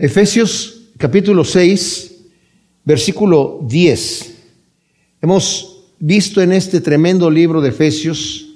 [0.00, 2.14] Efesios capítulo 6,
[2.84, 4.34] versículo 10.
[5.20, 8.46] Hemos visto en este tremendo libro de Efesios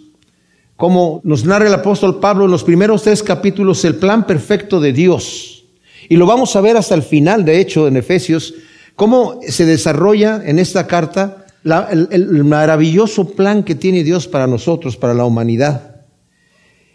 [0.77, 4.93] cómo nos narra el apóstol Pablo en los primeros tres capítulos el plan perfecto de
[4.93, 5.65] Dios.
[6.09, 8.55] Y lo vamos a ver hasta el final, de hecho, en Efesios,
[8.95, 14.97] cómo se desarrolla en esta carta el, el maravilloso plan que tiene Dios para nosotros,
[14.97, 16.05] para la humanidad.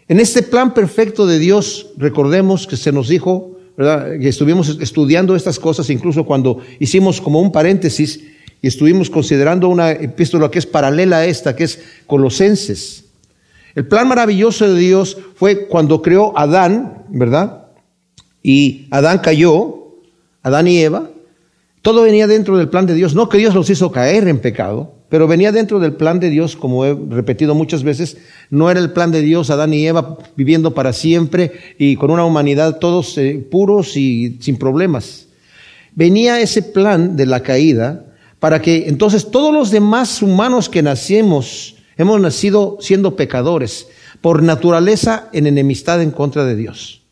[0.08, 5.58] En este plan perfecto de Dios, recordemos que se nos dijo que estuvimos estudiando estas
[5.58, 8.20] cosas, incluso cuando hicimos como un paréntesis
[8.60, 13.04] y estuvimos considerando una epístola que es paralela a esta, que es Colosenses.
[13.76, 17.66] El plan maravilloso de Dios fue cuando creó Adán, ¿verdad?
[18.42, 19.94] Y Adán cayó,
[20.42, 21.10] Adán y Eva.
[21.80, 23.14] Todo venía dentro del plan de Dios.
[23.14, 26.56] No que Dios los hizo caer en pecado, pero venía dentro del plan de Dios,
[26.56, 28.18] como he repetido muchas veces,
[28.50, 32.24] no era el plan de Dios Adán y Eva viviendo para siempre y con una
[32.24, 35.26] humanidad todos eh, puros y sin problemas.
[35.94, 38.04] Venía ese plan de la caída
[38.38, 43.88] para que entonces todos los demás humanos que nacimos, hemos nacido siendo pecadores,
[44.20, 47.02] por naturaleza en enemistad en contra de Dios.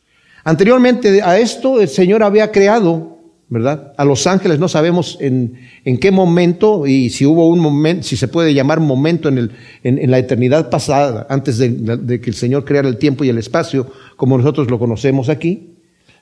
[0.45, 3.16] Anteriormente a esto, el Señor había creado
[3.49, 3.93] ¿verdad?
[3.97, 5.57] A los ángeles no sabemos en,
[6.01, 9.51] qué momento y si hubo un momento, si se puede llamar momento en, el,
[9.85, 13.39] en, la eternidad pasada, antes de, de, que el Señor creara el tiempo y el
[13.39, 13.87] espacio,
[14.17, 15.75] como nosotros lo conocemos aquí.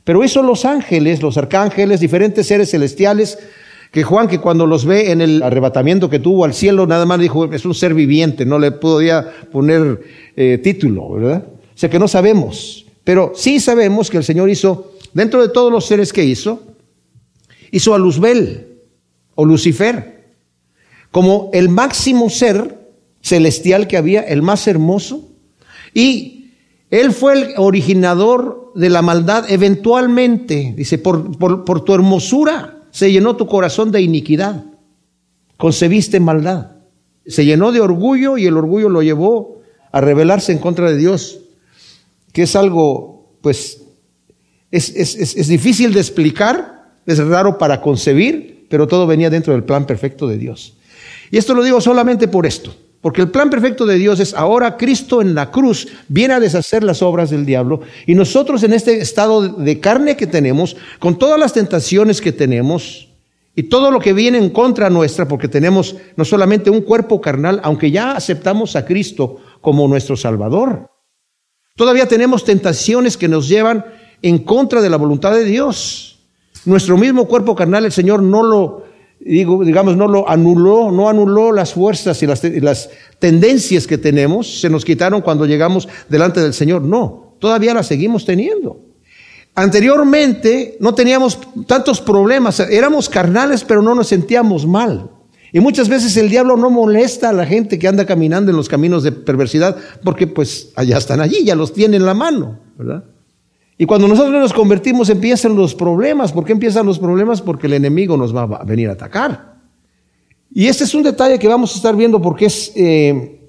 [0.05, 3.39] Pero eso los ángeles, los arcángeles, diferentes seres celestiales,
[3.91, 7.21] que Juan, que cuando los ve en el arrebatamiento que tuvo al cielo, nada más
[7.21, 10.01] dijo, es un ser viviente, no le podía poner
[10.37, 11.45] eh, título, ¿verdad?
[11.47, 15.71] O sea que no sabemos, pero sí sabemos que el Señor hizo, dentro de todos
[15.71, 16.74] los seres que hizo,
[17.75, 18.79] hizo a Luzbel
[19.35, 20.15] o Lucifer
[21.11, 25.29] como el máximo ser celestial que había, el más hermoso,
[25.93, 26.53] y
[26.91, 29.45] él fue el originador de la maldad.
[29.49, 34.65] Eventualmente, dice, por, por, tu hermosura se llenó tu corazón de iniquidad,
[35.57, 36.73] concebiste maldad,
[37.27, 41.41] se llenó de orgullo y el orgullo lo llevó a rebelarse en contra de Dios,
[42.33, 43.83] que es algo, pues,
[44.71, 46.74] es, es, es difícil de explicar,
[47.07, 50.75] es raro para concebir, pero todo venía dentro del plan perfecto de Dios.
[51.31, 54.77] Y esto lo digo solamente por esto, porque el plan perfecto de Dios es ahora
[54.77, 59.01] Cristo en la cruz viene a deshacer las obras del diablo y nosotros en este
[59.01, 63.09] estado de carne que tenemos, con todas las tentaciones que tenemos
[63.57, 67.61] y todo lo que viene en contra nuestra, porque tenemos no solamente un cuerpo carnal,
[67.63, 70.91] aunque ya aceptamos a Cristo como nuestro Salvador,
[71.77, 73.85] todavía tenemos tentaciones que nos llevan
[74.23, 76.14] en contra de la voluntad de Dios.
[76.65, 78.85] Nuestro mismo cuerpo carnal, el Señor no lo,
[79.21, 84.61] digo, digamos, no lo anuló, no anuló las fuerzas y las, las tendencias que tenemos,
[84.61, 86.83] se nos quitaron cuando llegamos delante del Señor.
[86.83, 88.81] No, todavía las seguimos teniendo.
[89.55, 95.11] Anteriormente no teníamos tantos problemas, éramos carnales, pero no nos sentíamos mal.
[95.53, 98.69] Y muchas veces el diablo no molesta a la gente que anda caminando en los
[98.69, 103.05] caminos de perversidad, porque pues allá están allí, ya los tiene en la mano, ¿verdad?
[103.77, 106.33] Y cuando nosotros nos convertimos empiezan los problemas.
[106.33, 107.43] ¿Por qué empiezan los problemas?
[107.43, 109.55] Porque el enemigo nos va a venir a atacar.
[110.53, 113.41] Y este es un detalle que vamos a estar viendo porque es, eh,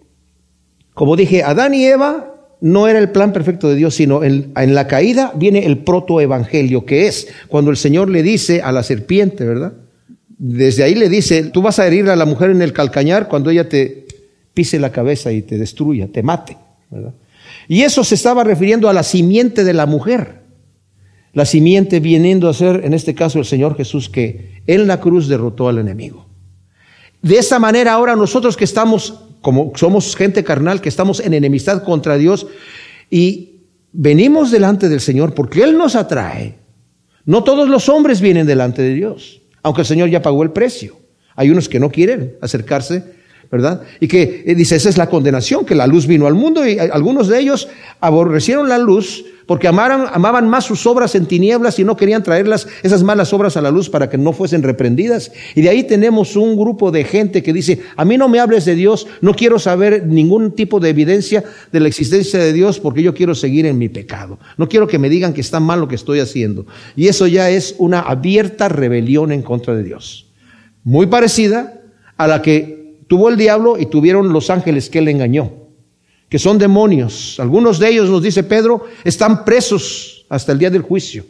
[0.95, 4.87] como dije, Adán y Eva no era el plan perfecto de Dios, sino en, la
[4.87, 9.73] caída viene el protoevangelio, que es cuando el Señor le dice a la serpiente, ¿verdad?
[10.37, 13.51] Desde ahí le dice, tú vas a herir a la mujer en el calcañar cuando
[13.51, 14.07] ella te
[14.55, 16.57] pise la cabeza y te destruya, te mate,
[16.89, 17.13] ¿verdad?
[17.67, 20.43] Y eso se estaba refiriendo a la simiente de la mujer.
[21.33, 25.27] La simiente viniendo a ser, en este caso, el Señor Jesús, que en la cruz
[25.27, 26.27] derrotó al enemigo.
[27.21, 31.83] De esa manera, ahora nosotros que estamos, como somos gente carnal, que estamos en enemistad
[31.83, 32.47] contra Dios
[33.09, 33.61] y
[33.91, 36.59] venimos delante del Señor porque Él nos atrae.
[37.25, 40.97] No todos los hombres vienen delante de Dios, aunque el Señor ya pagó el precio.
[41.35, 43.14] Hay unos que no quieren acercarse
[43.51, 43.81] ¿verdad?
[43.99, 46.73] Y que eh, dice, esa es la condenación, que la luz vino al mundo y
[46.73, 47.67] eh, algunos de ellos
[47.99, 52.67] aborrecieron la luz porque amaran, amaban más sus obras en tinieblas y no querían traerlas,
[52.83, 55.31] esas malas obras a la luz para que no fuesen reprendidas.
[55.53, 58.65] Y de ahí tenemos un grupo de gente que dice, a mí no me hables
[58.65, 63.03] de Dios, no quiero saber ningún tipo de evidencia de la existencia de Dios porque
[63.03, 64.39] yo quiero seguir en mi pecado.
[64.57, 66.65] No quiero que me digan que está mal lo que estoy haciendo.
[66.95, 70.25] Y eso ya es una abierta rebelión en contra de Dios.
[70.83, 71.81] Muy parecida
[72.17, 75.51] a la que tuvo el diablo y tuvieron los ángeles que él engañó,
[76.29, 77.39] que son demonios.
[77.39, 81.25] Algunos de ellos, nos dice Pedro, están presos hasta el día del juicio.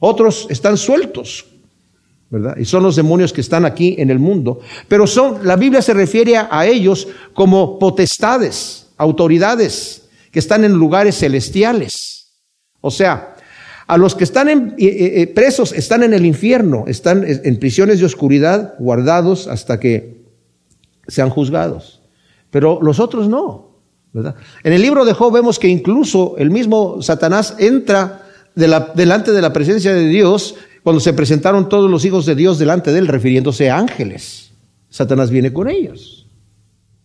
[0.00, 1.46] Otros están sueltos,
[2.30, 2.56] ¿verdad?
[2.56, 4.60] Y son los demonios que están aquí en el mundo.
[4.88, 11.18] Pero son, la Biblia se refiere a ellos como potestades, autoridades, que están en lugares
[11.18, 12.32] celestiales.
[12.80, 13.36] O sea,
[13.86, 14.86] A los que están en, eh,
[15.16, 20.19] eh, presos están en el infierno, están en prisiones de oscuridad, guardados hasta que
[21.10, 22.00] sean juzgados.
[22.50, 23.70] Pero los otros no.
[24.12, 24.34] ¿verdad?
[24.64, 29.52] En el libro de Job vemos que incluso el mismo Satanás entra delante de la
[29.52, 33.70] presencia de Dios cuando se presentaron todos los hijos de Dios delante de él, refiriéndose
[33.70, 34.52] a ángeles.
[34.88, 36.26] Satanás viene con ellos.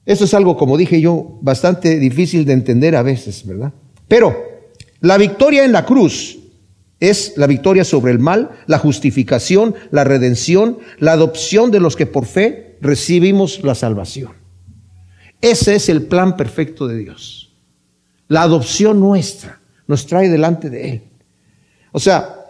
[0.06, 3.74] Eso es algo, como dije yo, bastante difícil de entender a veces, ¿verdad?
[4.08, 4.36] Pero
[5.02, 6.40] la victoria en la cruz
[7.00, 12.06] es la victoria sobre el mal, la justificación, la redención, la adopción de los que
[12.06, 14.34] por fe recibimos la salvación.
[15.42, 17.54] Ese es el plan perfecto de Dios.
[18.28, 21.04] La adopción nuestra nos trae delante de Él.
[21.92, 22.46] O sea,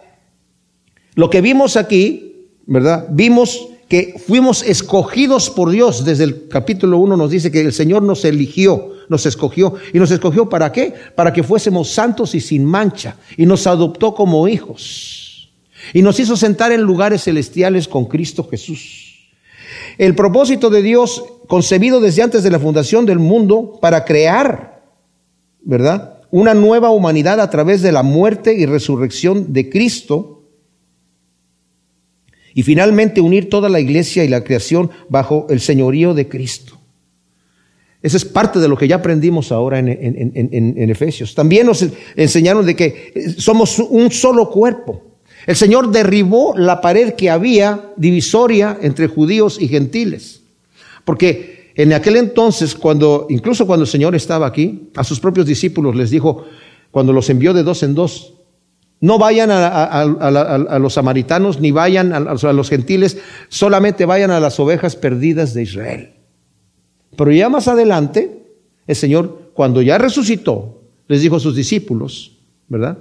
[1.14, 3.06] lo que vimos aquí, ¿verdad?
[3.10, 6.04] Vimos que fuimos escogidos por Dios.
[6.04, 9.74] Desde el capítulo 1 nos dice que el Señor nos eligió, nos escogió.
[9.92, 10.92] ¿Y nos escogió para qué?
[11.14, 13.16] Para que fuésemos santos y sin mancha.
[13.36, 15.50] Y nos adoptó como hijos.
[15.92, 19.05] Y nos hizo sentar en lugares celestiales con Cristo Jesús.
[19.98, 24.82] El propósito de Dios, concebido desde antes de la fundación del mundo, para crear,
[25.62, 26.20] ¿verdad?
[26.30, 30.44] Una nueva humanidad a través de la muerte y resurrección de Cristo
[32.52, 36.78] y finalmente unir toda la iglesia y la creación bajo el señorío de Cristo.
[38.02, 41.34] Esa es parte de lo que ya aprendimos ahora en, en, Efesios.
[41.34, 41.84] También nos
[42.14, 45.02] enseñaron de que somos un solo cuerpo.
[45.46, 50.42] El Señor derribó la pared que había divisoria entre judíos y gentiles.
[51.04, 55.94] Porque en aquel entonces, cuando, incluso cuando el Señor estaba aquí, a sus propios discípulos
[55.94, 56.44] les dijo,
[56.90, 58.34] cuando los envió de dos en dos,
[59.00, 64.96] no vayan a, los samaritanos ni vayan a, los gentiles, solamente vayan a las ovejas
[64.96, 66.14] perdidas de Israel.
[67.16, 68.46] Pero ya más adelante,
[68.86, 72.38] el Señor, cuando ya resucitó, les dijo a sus discípulos,
[72.68, 72.98] ¿verdad?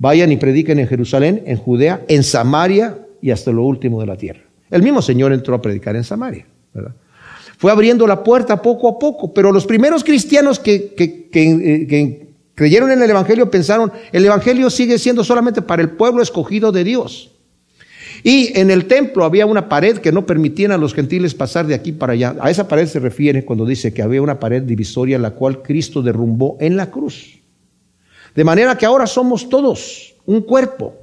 [0.00, 4.16] Vayan y prediquen en Jerusalén, en Judea, en Samaria y hasta lo último de la
[4.16, 4.40] tierra.
[4.68, 6.46] El mismo Señor entró a predicar en Samaria.
[7.58, 12.30] Fue abriendo la puerta poco a poco, pero los primeros cristianos que, que, que
[12.60, 16.84] Creyeron en el Evangelio, pensaron, el Evangelio sigue siendo solamente para el pueblo escogido de
[16.84, 17.30] Dios.
[18.22, 21.74] Y en el templo había una pared que no permitían a los gentiles pasar de
[21.74, 22.36] aquí para allá.
[22.38, 26.02] A esa pared se refiere cuando dice que había una pared divisoria la cual Cristo
[26.02, 27.39] derrumbó en la cruz.
[28.34, 30.94] De manera que ahora somos todos un cuerpo.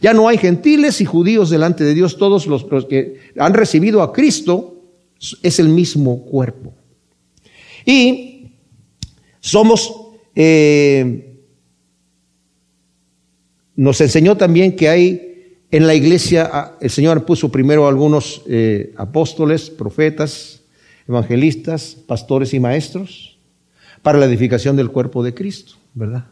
[0.00, 2.16] Ya no hay gentiles y judíos delante de Dios.
[2.16, 4.80] Todos los, que han recibido a Cristo
[5.42, 6.74] es el mismo cuerpo.
[7.84, 8.52] Y
[9.40, 9.94] somos
[10.34, 11.32] eh,
[13.76, 19.70] nos enseñó también que hay en la iglesia, el Señor puso primero algunos eh, apóstoles,
[19.70, 20.62] profetas,
[21.08, 23.38] evangelistas, pastores y maestros
[24.02, 26.26] para la edificación del cuerpo de Cristo, ¿verdad?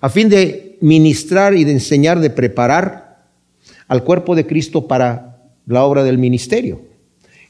[0.00, 3.26] A fin de ministrar y de enseñar, de preparar
[3.88, 6.82] al cuerpo de Cristo para la obra del ministerio.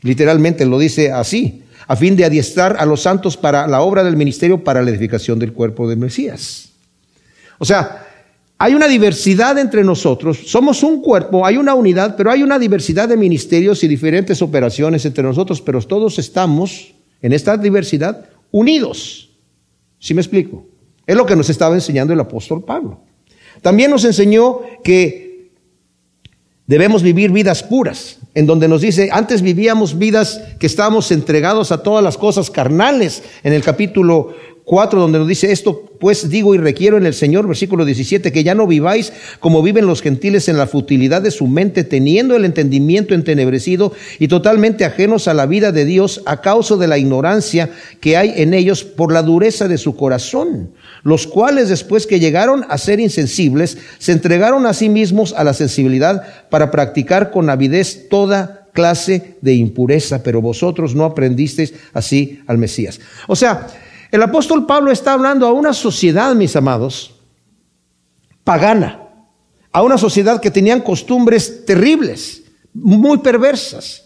[0.03, 4.17] Literalmente lo dice así, a fin de adiestrar a los santos para la obra del
[4.17, 6.71] ministerio, para la edificación del cuerpo del Mesías.
[7.59, 8.07] O sea,
[8.57, 13.09] hay una diversidad entre nosotros, somos un cuerpo, hay una unidad, pero hay una diversidad
[13.09, 19.31] de ministerios y diferentes operaciones entre nosotros, pero todos estamos en esta diversidad unidos.
[19.99, 20.70] ¿Sí me explico?
[21.11, 23.01] Es lo que nos estaba enseñando el apóstol Pablo.
[23.63, 25.31] También nos enseñó que
[26.71, 31.83] Debemos vivir vidas puras, en donde nos dice, antes vivíamos vidas que estábamos entregados a
[31.83, 34.37] todas las cosas carnales, en el capítulo
[34.71, 38.45] 4, donde nos dice esto, pues digo y requiero en el Señor, versículo 17, que
[38.45, 42.45] ya no viváis como viven los gentiles en la futilidad de su mente, teniendo el
[42.45, 47.71] entendimiento entenebrecido y totalmente ajenos a la vida de Dios a causa de la ignorancia
[47.99, 50.71] que hay en ellos por la dureza de su corazón,
[51.03, 55.53] los cuales después que llegaron a ser insensibles, se entregaron a sí mismos a la
[55.53, 62.59] sensibilidad para practicar con avidez toda clase de impureza, pero vosotros no aprendisteis así al
[62.59, 63.01] Mesías.
[63.27, 63.67] O sea,
[64.11, 67.15] el apóstol Pablo está hablando a una sociedad, mis amados,
[68.45, 69.01] pagana,
[69.73, 72.43] a una sociedad que tenían costumbres terribles,
[72.75, 74.05] muy perversas.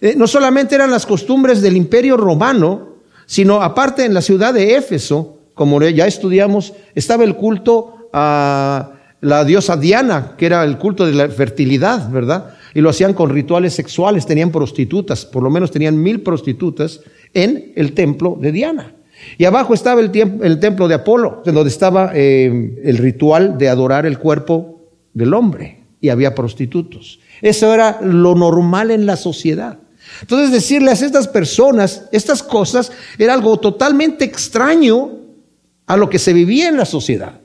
[0.00, 2.94] Eh, no solamente eran las costumbres del imperio romano,
[3.26, 8.90] sino aparte en la ciudad de Éfeso, como ya estudiamos, estaba el culto a
[9.20, 12.56] la diosa Diana, que era el culto de la fertilidad, ¿verdad?
[12.74, 17.00] Y lo hacían con rituales sexuales, tenían prostitutas, por lo menos tenían mil prostitutas
[17.32, 18.93] en el templo de Diana.
[19.38, 20.10] Y abajo estaba el,
[20.60, 24.80] templo de Apolo, donde estaba eh, el ritual de adorar el cuerpo
[25.12, 25.82] del hombre.
[26.00, 27.20] Y había prostitutos.
[27.40, 29.78] Eso era lo normal en la sociedad.
[30.20, 35.12] Entonces decirles a estas personas estas cosas era algo totalmente extraño
[35.86, 37.40] a lo que se vivía en la sociedad.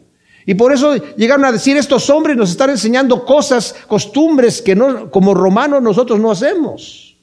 [0.46, 5.12] Y por eso llegaron a decir, estos hombres nos están enseñando cosas, costumbres que no,
[5.12, 7.18] como romanos nosotros no hacemos.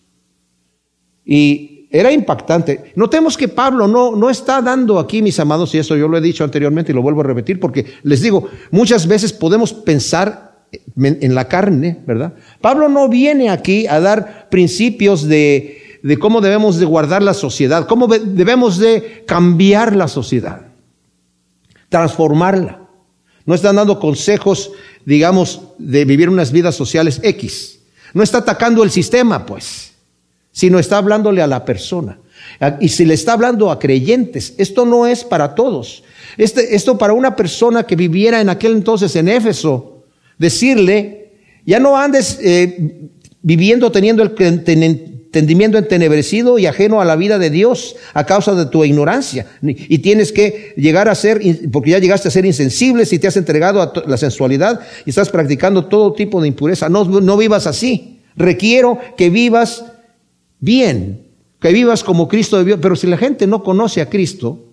[1.24, 2.92] Y era impactante.
[2.96, 6.20] Notemos que Pablo no, no está dando aquí, mis amados, y eso yo lo he
[6.20, 10.66] dicho anteriormente y lo vuelvo a repetir, porque les digo, muchas veces podemos pensar
[10.96, 12.34] en la carne, ¿verdad?
[12.60, 17.86] Pablo no viene aquí a dar principios de, de cómo debemos de guardar la sociedad,
[17.86, 20.66] cómo debemos de cambiar la sociedad,
[21.88, 22.82] transformarla.
[23.44, 24.72] No están dando consejos,
[25.04, 27.78] digamos, de vivir unas vidas sociales X.
[28.12, 29.92] No está atacando el sistema, pues,
[30.56, 32.18] sino está hablándole a la persona.
[32.80, 36.02] Y si le está hablando a creyentes, esto no es para todos.
[36.38, 40.04] Este, esto para una persona que viviera en aquel entonces en Éfeso,
[40.38, 41.32] decirle,
[41.66, 43.10] ya no andes eh,
[43.42, 48.64] viviendo teniendo el entendimiento entenebrecido y ajeno a la vida de Dios a causa de
[48.64, 49.44] tu ignorancia.
[49.60, 51.38] Y tienes que llegar a ser,
[51.70, 55.28] porque ya llegaste a ser insensible si te has entregado a la sensualidad y estás
[55.28, 56.88] practicando todo tipo de impureza.
[56.88, 58.20] No, no vivas así.
[58.36, 59.84] Requiero que vivas
[60.66, 61.28] bien,
[61.60, 62.78] que vivas como Cristo debió.
[62.78, 64.64] Pero si la gente no conoce a Cristo,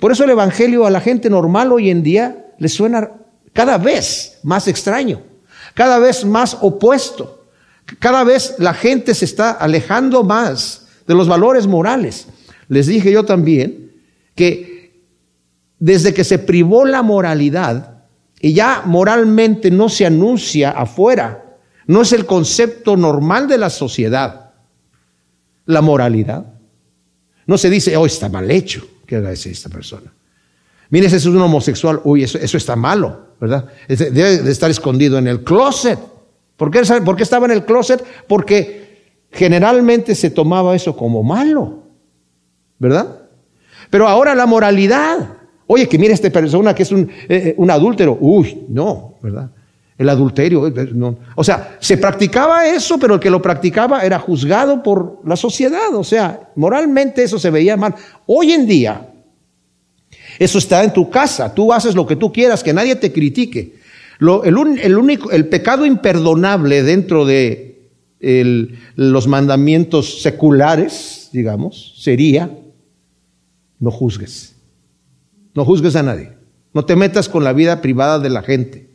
[0.00, 3.12] por eso el Evangelio a la gente normal hoy en día le suena
[3.52, 5.22] cada vez más extraño,
[5.74, 7.44] cada vez más opuesto.
[8.00, 12.26] Cada vez la gente se está alejando más de los valores morales.
[12.68, 13.92] Les dije yo también
[14.34, 15.04] que
[15.78, 18.02] desde que se privó la moralidad
[18.40, 21.44] y ya moralmente no se anuncia afuera,
[21.86, 24.45] no es el concepto normal de la sociedad,
[25.66, 26.54] la moralidad.
[27.46, 30.12] No se dice, oh, está mal hecho que haga esta persona.
[30.90, 33.66] Mire, ese es un homosexual, uy, eso, eso está malo, ¿verdad?
[33.88, 35.98] Debe de estar escondido en el closet.
[36.56, 36.80] ¿Por qué,
[37.22, 38.02] estaba en el closet?
[38.26, 41.82] Porque generalmente se tomaba eso como malo,
[42.78, 43.22] ¿verdad?
[43.90, 45.34] Pero ahora la moralidad.
[45.66, 48.16] Oye, que mire esta persona que es un, eh, eh, adúltero.
[48.20, 49.50] Uy, no, ¿verdad?
[49.98, 50.66] El adulterio.
[50.66, 51.18] Eh, no.
[51.34, 55.94] O sea, se practicaba eso, pero el que lo practicaba era juzgado por la sociedad.
[55.94, 57.94] O sea, moralmente eso se veía mal.
[58.26, 59.08] Hoy en día,
[60.38, 61.54] eso está en tu casa.
[61.54, 63.76] Tú haces lo que tú quieras, que nadie te critique
[64.20, 67.90] el, único, el pecado imperdonable dentro de
[68.96, 72.50] los mandamientos seculares, digamos, sería
[73.78, 74.56] no juzgues.
[75.54, 76.32] No juzgues a nadie.
[76.72, 78.88] No te metas con la vida privada de la gente.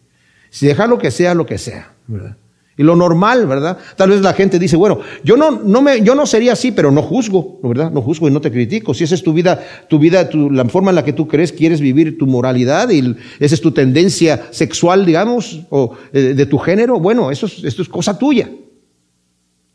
[0.52, 1.94] Si deja lo que sea, lo que sea.
[2.08, 2.38] ¿verdad?
[2.78, 3.78] Y lo normal, ¿verdad?
[3.96, 6.92] Tal vez la gente dice, bueno, yo no, no me, yo no sería así, pero
[6.92, 7.90] no juzgo, ¿verdad?
[7.90, 8.94] No juzgo y no te critico.
[8.94, 11.80] Si esa es tu vida, tu vida, la forma en la que tú crees, quieres
[11.82, 17.00] vivir tu moralidad y esa es tu tendencia sexual, digamos, o eh, de tu género,
[17.00, 18.50] bueno, eso es, esto es cosa tuya.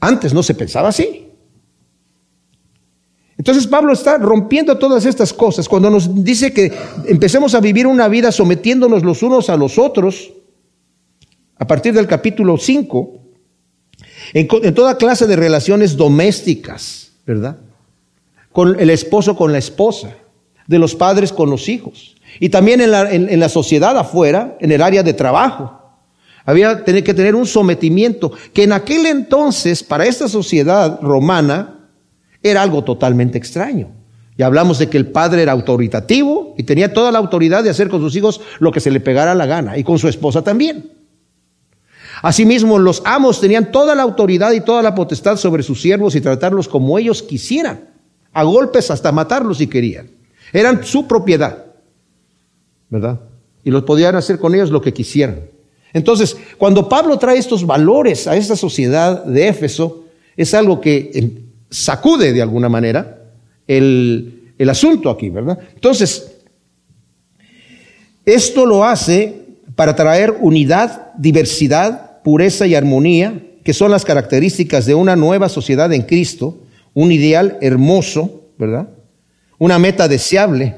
[0.01, 1.29] Antes no se pensaba así.
[3.39, 6.73] Entonces Pablo está rompiendo todas estas cosas cuando nos dice que
[7.07, 10.33] empecemos a vivir una vida sometiéndonos los unos a los otros
[11.59, 13.21] a partir del capítulo 5,
[14.35, 17.59] en, toda clase de relaciones domésticas, ¿verdad?
[18.53, 20.17] Con el esposo con la esposa,
[20.67, 24.73] de los padres con los hijos, y también en la, en la sociedad afuera, en
[24.73, 25.81] el área de trabajo.
[26.45, 31.89] Había que tener un sometimiento que en aquel entonces, para esta sociedad romana,
[32.43, 33.89] era algo totalmente extraño.
[34.39, 37.89] Ya hablamos de que el padre era autoritativo y tenía toda la autoridad de hacer
[37.89, 40.96] con sus hijos lo que se le pegara la gana y con su esposa también.
[42.23, 46.21] Asimismo, los amos tenían toda la autoridad y toda la potestad sobre sus siervos y
[46.21, 47.91] tratarlos como ellos quisieran,
[48.33, 50.11] a golpes hasta matarlos si querían.
[50.53, 51.65] Eran su propiedad,
[52.89, 53.21] ¿verdad?
[53.65, 55.41] Y los podían hacer con ellos lo que quisieran.
[55.93, 60.05] Entonces, cuando Pablo trae estos valores a esta sociedad de Éfeso,
[60.37, 61.31] es algo que em,
[61.71, 63.19] sacude de alguna manera
[63.67, 65.59] el, el asunto aquí, ¿verdad?
[65.75, 66.33] Entonces,
[68.25, 69.43] esto lo hace
[69.75, 75.93] para traer unidad, diversidad pureza y armonía, que son las características de una nueva sociedad
[75.93, 76.59] en Cristo,
[76.93, 78.89] un ideal hermoso, ¿verdad?
[79.59, 80.75] Una meta deseable,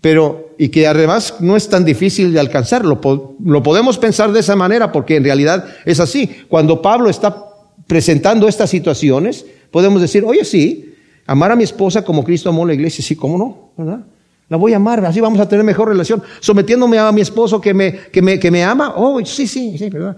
[0.00, 2.84] pero y que además no es tan difícil de alcanzar.
[2.84, 3.00] Lo,
[3.44, 6.30] lo podemos pensar de esa manera porque en realidad es así.
[6.48, 7.44] Cuando Pablo está
[7.88, 10.94] presentando estas situaciones, podemos decir, oye, sí,
[11.26, 13.72] amar a mi esposa como Cristo amó la iglesia, sí, ¿cómo no?
[13.76, 14.06] ¿verdad?
[14.52, 16.22] La voy a amar, así vamos a tener mejor relación.
[16.38, 18.92] Sometiéndome a mi esposo que me, que me, que me ama.
[18.94, 20.14] Oh, sí, sí, sí, ¿verdad?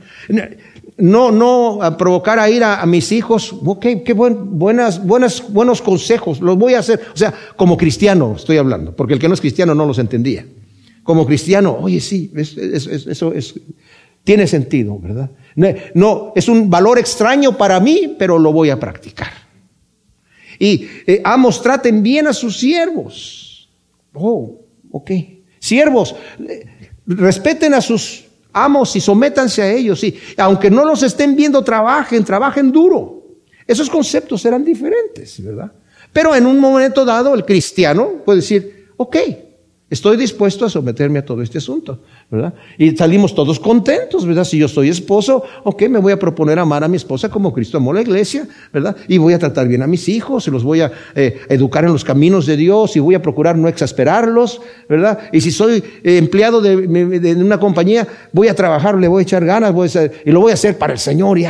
[0.96, 3.54] No, no provocar a ir a, mis hijos.
[3.64, 6.40] Ok, qué buen, buenas, buenas, buenos consejos.
[6.40, 7.00] Los voy a hacer.
[7.14, 10.44] O sea, como cristiano estoy hablando, porque el que no es cristiano no los entendía.
[11.04, 13.54] Como cristiano, oye, sí, eso es,
[14.24, 15.30] tiene sentido, ¿verdad?
[15.94, 19.30] No, es un valor extraño para mí, pero lo voy a practicar.
[20.58, 23.43] Y eh, amos, traten bien a sus siervos
[24.14, 25.10] Oh, ok.
[25.58, 26.14] Siervos,
[27.06, 30.02] respeten a sus amos y sométanse a ellos.
[30.04, 33.22] Y aunque no los estén viendo, trabajen, trabajen duro.
[33.66, 35.72] Esos conceptos serán diferentes, ¿verdad?
[36.12, 39.16] Pero en un momento dado, el cristiano puede decir, ok,
[39.90, 42.00] Estoy dispuesto a someterme a todo este asunto,
[42.30, 42.54] ¿verdad?
[42.78, 44.44] Y salimos todos contentos, ¿verdad?
[44.44, 47.76] Si yo soy esposo, ok, me voy a proponer amar a mi esposa como Cristo
[47.76, 48.96] amó la iglesia, ¿verdad?
[49.08, 52.02] Y voy a tratar bien a mis hijos, los voy a eh, educar en los
[52.02, 55.18] caminos de Dios, y voy a procurar no exasperarlos, ¿verdad?
[55.32, 59.44] Y si soy eh, empleado de, una compañía, voy a trabajar, le voy a echar
[59.44, 61.46] ganas, voy a y lo voy a hacer para el Señor, y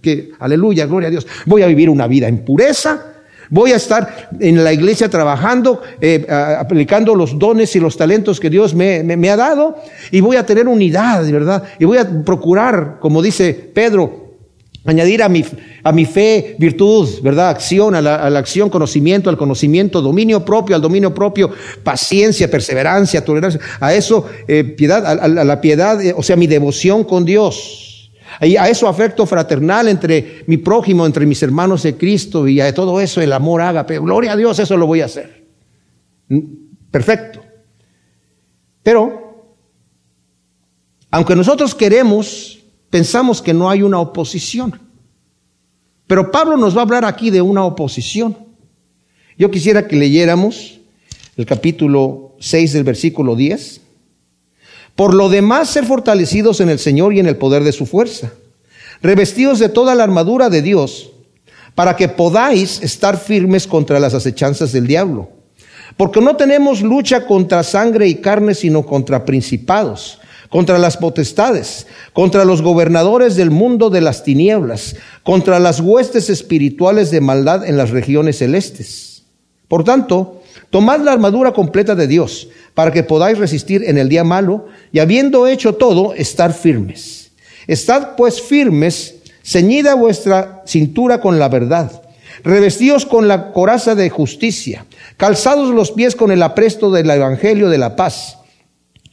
[0.00, 1.26] que, aleluya, gloria a Dios.
[1.46, 3.09] Voy a vivir una vida en pureza,
[3.50, 8.48] Voy a estar en la iglesia trabajando, eh, aplicando los dones y los talentos que
[8.48, 9.76] Dios me, ha dado
[10.12, 11.64] y voy a tener unidad, ¿verdad?
[11.80, 14.30] Y voy a procurar, como dice Pedro,
[14.84, 15.44] añadir a mi,
[15.82, 17.48] a mi fe virtud, ¿verdad?
[17.48, 21.50] Acción, a la, acción conocimiento, al conocimiento dominio propio, al dominio propio
[21.82, 23.60] paciencia, perseverancia, tolerancia.
[23.80, 27.89] A eso, eh, piedad, a, la piedad, eh, o sea, mi devoción con Dios
[28.40, 32.98] a eso afecto fraternal entre mi prójimo, entre mis hermanos de Cristo y a todo
[33.00, 33.84] eso el amor haga.
[33.84, 35.46] Pero gloria a Dios, eso lo voy a hacer.
[36.28, 36.38] Mm,
[36.90, 37.42] perfecto.
[38.82, 39.44] Pero,
[41.10, 44.80] aunque nosotros queremos, pensamos que no hay una oposición.
[46.06, 48.36] Pero Pablo nos va a hablar aquí de una oposición.
[49.36, 50.80] Yo quisiera que leyéramos
[51.36, 53.80] el capítulo 6 del versículo 10.
[55.00, 58.34] Por lo demás, ser fortalecidos en el Señor y en el poder de su fuerza,
[59.00, 61.12] revestidos de toda la armadura de Dios,
[61.74, 65.30] para que podáis estar firmes contra las acechanzas del diablo.
[65.96, 72.44] Porque no tenemos lucha contra sangre y carne, sino contra principados, contra las potestades, contra
[72.44, 77.88] los gobernadores del mundo de las tinieblas, contra las huestes espirituales de maldad en las
[77.88, 79.22] regiones celestes.
[79.66, 80.39] Por tanto,
[80.70, 85.00] Tomad la armadura completa de Dios para que podáis resistir en el día malo y
[85.00, 87.32] habiendo hecho todo, estar firmes.
[87.66, 92.02] Estad pues firmes, ceñida vuestra cintura con la verdad,
[92.44, 97.78] revestidos con la coraza de justicia, calzados los pies con el apresto del evangelio de
[97.78, 98.38] la paz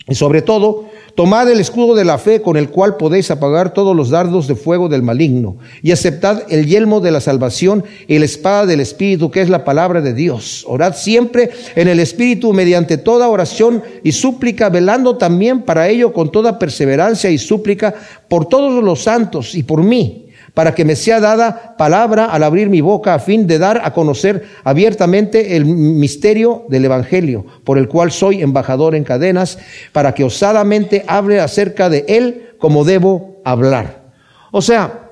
[0.08, 3.96] y sobre todo Tomad el escudo de la fe con el cual podéis apagar todos
[3.96, 8.26] los dardos de fuego del maligno y aceptad el yelmo de la salvación y la
[8.26, 10.64] espada del Espíritu que es la palabra de Dios.
[10.68, 16.32] Orad siempre en el Espíritu mediante toda oración y súplica, velando también para ello con
[16.32, 17.96] toda perseverancia y súplica
[18.28, 20.27] por todos los santos y por mí
[20.58, 23.94] para que me sea dada palabra al abrir mi boca a fin de dar a
[23.94, 29.60] conocer abiertamente el misterio del Evangelio, por el cual soy embajador en cadenas,
[29.92, 34.10] para que osadamente hable acerca de él como debo hablar.
[34.50, 35.12] O sea,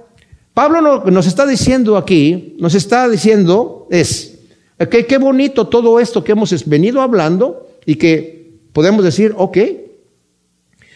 [0.56, 4.40] Pablo nos está diciendo aquí, nos está diciendo es,
[4.90, 9.58] que qué bonito todo esto que hemos venido hablando y que podemos decir, ok,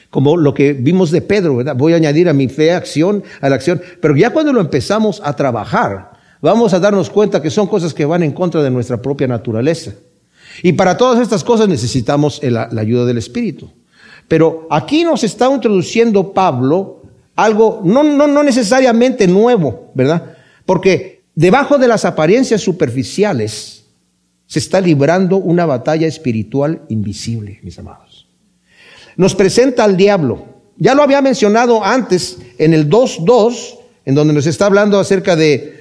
[0.09, 1.75] como lo que vimos de Pedro, ¿verdad?
[1.75, 5.21] Voy a añadir a mi fe acción, a la acción, pero ya cuando lo empezamos
[5.23, 9.01] a trabajar, vamos a darnos cuenta que son cosas que van en contra de nuestra
[9.01, 9.93] propia naturaleza.
[10.63, 13.69] Y para todas estas cosas necesitamos la ayuda del Espíritu.
[14.27, 17.01] Pero aquí nos está introduciendo Pablo
[17.35, 20.35] algo no, no, no necesariamente nuevo, ¿verdad?
[20.65, 23.85] Porque debajo de las apariencias superficiales
[24.45, 28.08] se está librando una batalla espiritual invisible, mis amados
[29.19, 30.45] nos presenta al diablo.
[30.77, 35.77] Ya lo había mencionado antes en el 2.2, en donde nos está hablando acerca de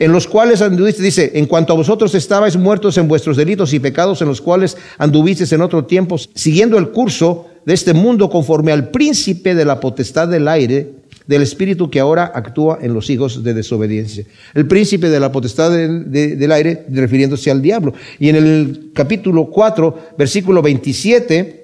[0.00, 3.78] en los cuales anduviste, dice, en cuanto a vosotros estabais muertos en vuestros delitos y
[3.78, 8.72] pecados en los cuales anduvisteis en otro tiempo, siguiendo el curso de este mundo conforme
[8.72, 10.90] al príncipe de la potestad del aire,
[11.28, 14.24] del espíritu que ahora actúa en los hijos de desobediencia.
[14.52, 17.94] El príncipe de la potestad del, del aire, refiriéndose al diablo.
[18.18, 21.59] Y en el capítulo 4, versículo 27,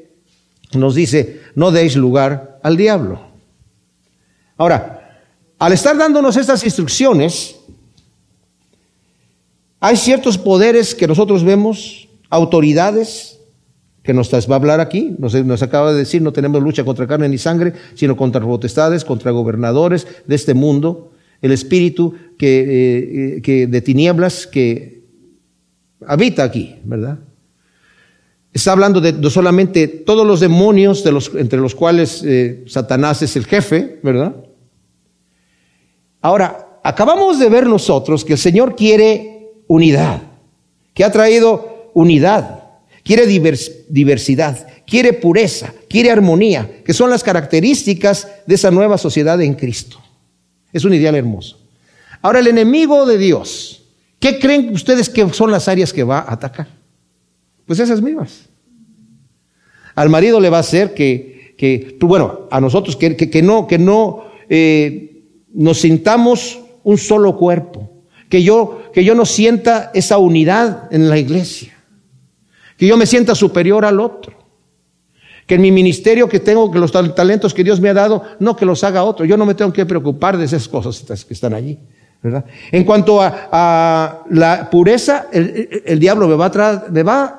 [0.74, 3.20] nos dice, no deis lugar al diablo.
[4.56, 5.20] Ahora,
[5.58, 7.56] al estar dándonos estas instrucciones,
[9.80, 13.38] hay ciertos poderes que nosotros vemos, autoridades,
[14.02, 17.06] que nos va a hablar aquí, nos, nos, acaba de decir, no tenemos lucha contra
[17.06, 23.42] carne ni sangre, sino contra potestades, contra gobernadores de este mundo, el espíritu que, eh,
[23.42, 25.02] que de tinieblas que
[26.06, 27.18] habita aquí, ¿verdad?
[28.56, 33.36] Está hablando de, solamente todos los demonios de los, entre los cuales eh, Satanás es
[33.36, 34.34] el jefe, ¿verdad?
[36.22, 40.22] Ahora, acabamos de ver nosotros que el Señor quiere unidad,
[40.94, 42.62] que ha traído unidad,
[43.04, 49.52] quiere diversidad, quiere pureza, quiere armonía, que son las características de esa nueva sociedad en
[49.52, 50.00] Cristo.
[50.72, 51.58] Es un ideal hermoso.
[52.22, 53.82] Ahora, el enemigo de Dios,
[54.18, 56.75] ¿qué creen ustedes que son las áreas que va a atacar?
[57.66, 58.48] Pues esas mismas.
[59.94, 63.78] Al marido le va a hacer que que bueno, a nosotros que, que, no, que
[63.78, 65.22] no eh,
[65.54, 67.90] nos sintamos un solo cuerpo,
[68.28, 71.74] que yo, que yo no sienta esa unidad en la iglesia,
[72.76, 74.34] que yo me sienta superior al otro,
[75.46, 78.56] que en mi ministerio que tengo, que los talentos que Dios me ha dado, no
[78.56, 81.54] que los haga otro, yo no me tengo que preocupar de esas cosas que están
[81.54, 81.78] allí.
[82.72, 86.46] En cuanto a, la pureza, el, diablo me va,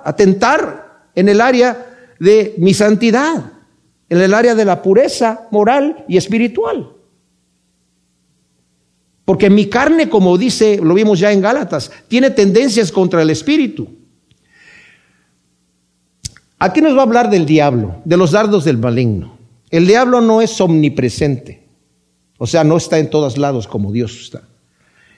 [0.04, 1.86] a me en el área
[2.20, 3.52] de mi santidad,
[4.10, 6.92] en el área de la pureza moral y espiritual.
[9.26, 13.90] Porque mi carne, como dice, lo vimos ya en Gálatas, tiene tendencias contra el espíritu.
[16.60, 19.38] Aquí nos va a hablar del diablo, de los dardos del maligno.
[19.70, 21.68] El diablo no es omnipresente,
[22.38, 24.44] o sea, no está en todos lados como Dios está.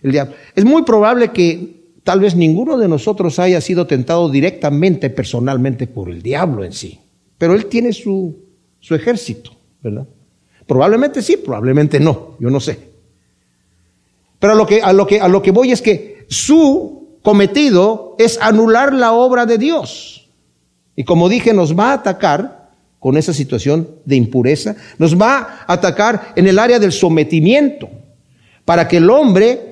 [0.02, 6.10] Es muy probable que tal vez ninguno de nosotros haya sido tentado directamente, personalmente, por
[6.10, 7.00] el diablo en sí,
[7.38, 8.38] pero él tiene su,
[8.80, 10.08] su ejército, ¿verdad?
[10.66, 12.80] Probablemente sí, probablemente no, yo no sé.
[14.40, 18.16] Pero a lo que, a lo que, a lo que voy es que su cometido
[18.18, 20.30] es anular la obra de Dios.
[20.96, 25.74] Y como dije, nos va a atacar con esa situación de impureza, nos va a
[25.74, 27.90] atacar en el área del sometimiento,
[28.66, 29.69] para que el hombre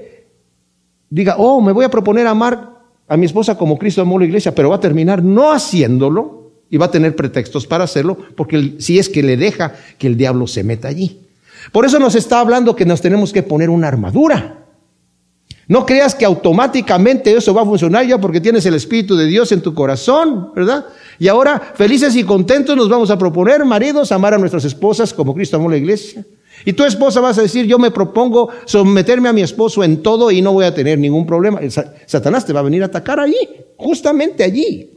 [1.10, 4.54] diga, oh, me voy a proponer amar a mi esposa como Cristo amó la iglesia,
[4.54, 9.00] pero va a terminar no haciéndolo y va a tener pretextos para hacerlo, porque si
[9.00, 11.22] es que le deja que el diablo se meta allí.
[11.72, 14.66] Por eso nos está hablando que nos tenemos que poner una armadura.
[15.70, 19.52] No creas que automáticamente eso va a funcionar ya porque tienes el Espíritu de Dios
[19.52, 20.86] en tu corazón, ¿verdad?
[21.20, 25.34] Y ahora, felices y contentos, nos vamos a proponer, maridos, amar a nuestras esposas como
[25.34, 26.26] Cristo amó la iglesia.
[26.66, 30.32] Y tu esposa vas a decir, yo me propongo someterme a mi esposo en todo
[30.32, 31.60] y no voy a tener ningún problema.
[32.06, 33.38] Satanás te va a venir a atacar allí,
[33.78, 34.92] justamente allí.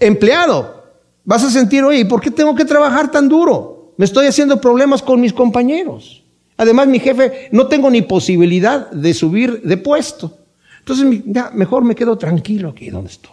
[0.00, 0.84] Empleado,
[1.24, 3.92] vas a sentir, oye, ¿por qué tengo que trabajar tan duro?
[3.96, 6.24] Me estoy haciendo problemas con mis compañeros.
[6.56, 10.38] Además, mi jefe, no tengo ni posibilidad de subir de puesto.
[10.80, 11.22] Entonces,
[11.54, 13.32] mejor me quedo tranquilo aquí donde estoy.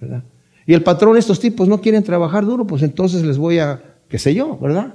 [0.00, 0.22] ¿verdad?
[0.66, 4.18] Y el patrón, estos tipos no quieren trabajar duro, pues entonces les voy a, qué
[4.18, 4.94] sé yo, ¿verdad?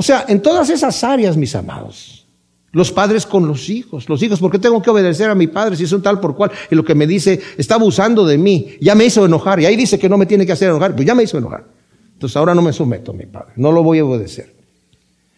[0.00, 2.26] O sea, en todas esas áreas, mis amados,
[2.72, 5.76] los padres con los hijos, los hijos, ¿por qué tengo que obedecer a mi padre
[5.76, 6.50] si es un tal por cual?
[6.70, 9.76] Y lo que me dice, está abusando de mí, ya me hizo enojar, y ahí
[9.76, 11.66] dice que no me tiene que hacer enojar, pues ya me hizo enojar.
[12.14, 14.54] Entonces ahora no me someto a mi padre, no lo voy a obedecer.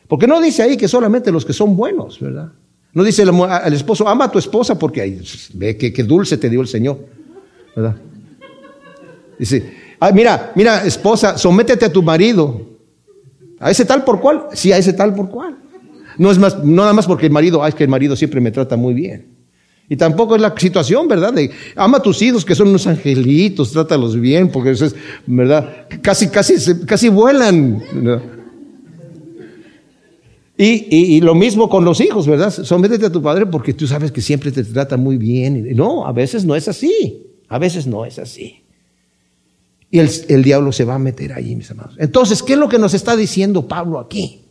[0.07, 2.53] Porque no dice ahí que solamente los que son buenos, ¿verdad?
[2.93, 5.21] No dice el, esposo, ama a tu esposa porque ahí,
[5.55, 7.05] ve que, dulce te dio el Señor,
[7.75, 7.97] ¿verdad?
[9.41, 9.73] Dice,
[10.15, 12.71] mira, mira, esposa, sométete a tu marido.
[13.63, 14.47] ¿A ese tal por cual?
[14.53, 15.57] Sí, a ese tal por cual.
[16.19, 18.41] No es más, no nada más porque el marido, ay, es que el marido siempre
[18.41, 19.29] me trata muy bien.
[19.89, 21.33] Y tampoco es la situación, ¿verdad?
[21.33, 24.97] De ama a tus hijos que son unos angelitos, trátalos bien, porque eso es,
[25.27, 25.87] ¿verdad?
[26.03, 27.83] Casi, casi, casi vuelan.
[27.93, 28.23] ¿verdad?
[30.57, 32.51] Y, lo mismo con los hijos, ¿verdad?
[32.51, 35.75] Sométete a tu padre porque tú sabes que siempre te trata muy bien.
[35.75, 37.27] No, a veces no es así.
[37.49, 38.62] A veces no es así.
[39.93, 41.97] Y el, diablo se va a meter ahí, mis amados.
[41.99, 44.47] Entonces, ¿qué es lo que nos está diciendo Pablo aquí?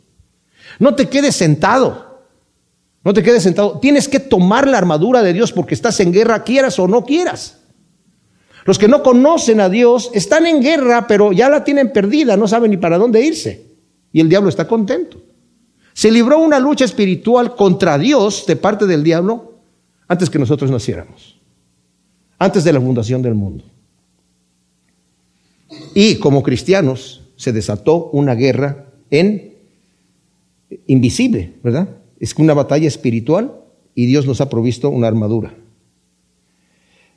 [0.77, 2.27] No te quedes sentado.
[3.04, 3.80] No te quedes sentado.
[3.80, 7.58] Tienes que tomar la armadura de Dios porque estás en guerra, quieras o no quieras.
[8.65, 12.47] Los que no conocen a Dios están en guerra, pero ya la tienen perdida, no
[12.47, 13.65] saben ni para dónde irse.
[14.13, 15.23] Y el diablo está contento.
[15.93, 19.56] Se libró una lucha espiritual contra Dios de parte del diablo
[20.08, 21.41] antes que nosotros naciéramos,
[22.38, 23.63] antes de la fundación del mundo.
[25.93, 29.55] Y como cristianos se desató una guerra en
[30.88, 31.89] invisible, ¿verdad?
[32.19, 33.53] Es una batalla espiritual
[33.95, 35.53] y Dios nos ha provisto una armadura.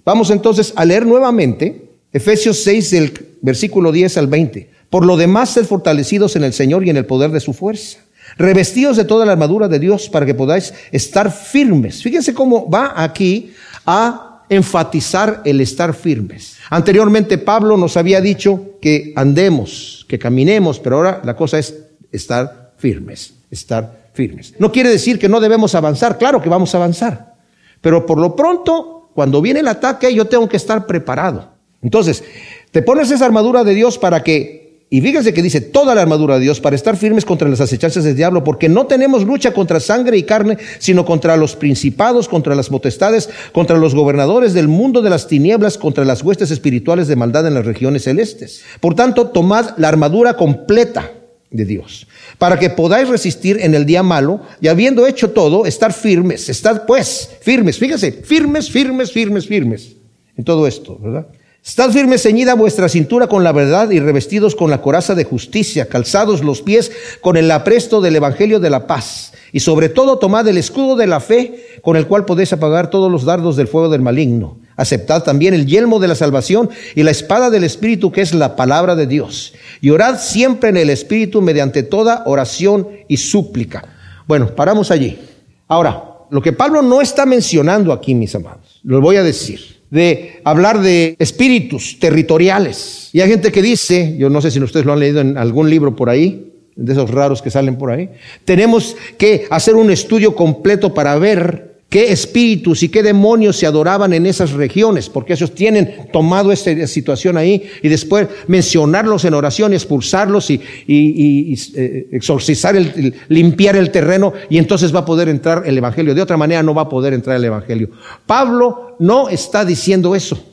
[0.05, 3.13] Vamos entonces a leer nuevamente Efesios 6 del
[3.43, 4.71] versículo 10 al 20.
[4.91, 7.99] Por lo demás, sed fortalecidos en el Señor y en el poder de su fuerza
[8.37, 12.03] revestidos de toda la armadura de Dios para que podáis estar firmes.
[12.03, 13.53] Fíjense cómo va aquí
[13.87, 16.57] a enfatizar el estar firmes.
[16.71, 21.75] Anteriormente Pablo nos había dicho que andemos, que caminemos, pero ahora la cosa es
[22.13, 24.55] estar firmes, estar firmes.
[24.59, 27.35] No quiere decir que no debemos avanzar, claro que vamos a avanzar,
[27.81, 31.53] pero por lo pronto, cuando viene el ataque, yo tengo que estar preparado.
[31.83, 32.25] Entonces,
[32.71, 34.64] te pones esa armadura de Dios para que
[34.95, 38.05] y fíjense que dice toda la armadura de Dios para estar firmes contra las acechanzas
[38.05, 42.55] del diablo, porque no tenemos lucha contra sangre y carne, sino contra los principados, contra
[42.55, 47.17] las potestades, contra los gobernadores del mundo de las tinieblas, contra las huestes espirituales de
[47.17, 48.63] maldad en las regiones celestes.
[48.79, 51.11] Por tanto, tomad la armadura completa
[51.51, 52.07] de Dios,
[52.39, 56.87] para que podáis resistir en el día malo y habiendo hecho todo, estar firmes, estar
[56.87, 59.97] pues firmes, fíjense, firmes, firmes, firmes, firmes
[60.37, 61.27] en todo esto, ¿verdad?
[61.67, 65.89] Estad firme ceñida vuestra cintura con la verdad y revestidos con la coraza de justicia,
[65.89, 69.33] calzados los pies con el apresto del evangelio de la paz.
[69.51, 73.11] Y sobre todo tomad el escudo de la fe con el cual podéis apagar todos
[73.11, 74.59] los dardos del fuego del maligno.
[74.77, 78.57] Aceptad también el yelmo de la salvación y la espada del Espíritu que es la
[78.57, 79.55] palabra de Dios.
[79.81, 83.89] Y orad siempre en el Espíritu mediante toda oración y súplica.
[84.27, 85.19] Bueno, paramos allí.
[85.67, 90.41] Ahora, lo que Pablo no está mencionando aquí, mis amados, lo voy a decir de
[90.43, 93.11] hablar de espíritus territoriales.
[93.13, 95.71] Y hay gente que dice, yo no sé si ustedes lo han leído en algún
[95.71, 98.11] libro por ahí, de esos raros que salen por ahí,
[98.45, 104.13] tenemos que hacer un estudio completo para ver qué espíritus y qué demonios se adoraban
[104.13, 109.73] en esas regiones, porque ellos tienen tomado esta situación ahí y después mencionarlos en oración,
[109.73, 115.79] expulsarlos y, eh, exorcizar, el, limpiar el terreno y entonces va a poder entrar el
[115.79, 116.17] Evangelio.
[116.17, 117.91] De otra manera no va a poder entrar el Evangelio.
[118.27, 120.45] Pablo no está diciendo eso,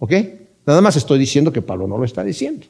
[0.00, 0.12] ¿ok?
[0.66, 2.66] Nada más estoy diciendo que Pablo no lo está diciendo.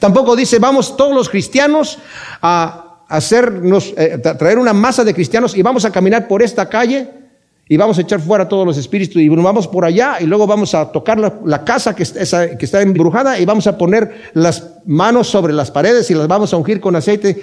[0.00, 1.98] Tampoco dice, vamos todos los cristianos
[2.42, 7.22] a hacernos, eh, traer una masa de cristianos y vamos a caminar por esta calle
[7.66, 10.74] y vamos a echar fuera todos los espíritus y vamos por allá y luego vamos
[10.74, 15.70] a tocar la, casa que está, embrujada y vamos a poner las manos sobre las
[15.70, 17.42] paredes y las vamos a ungir con aceite.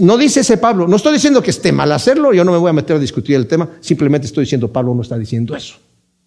[0.00, 2.70] no dice ese Pablo, no estoy diciendo que esté mal hacerlo, yo no me voy
[2.70, 5.76] a meter a discutir el tema, simplemente estoy diciendo, Pablo no está diciendo eso,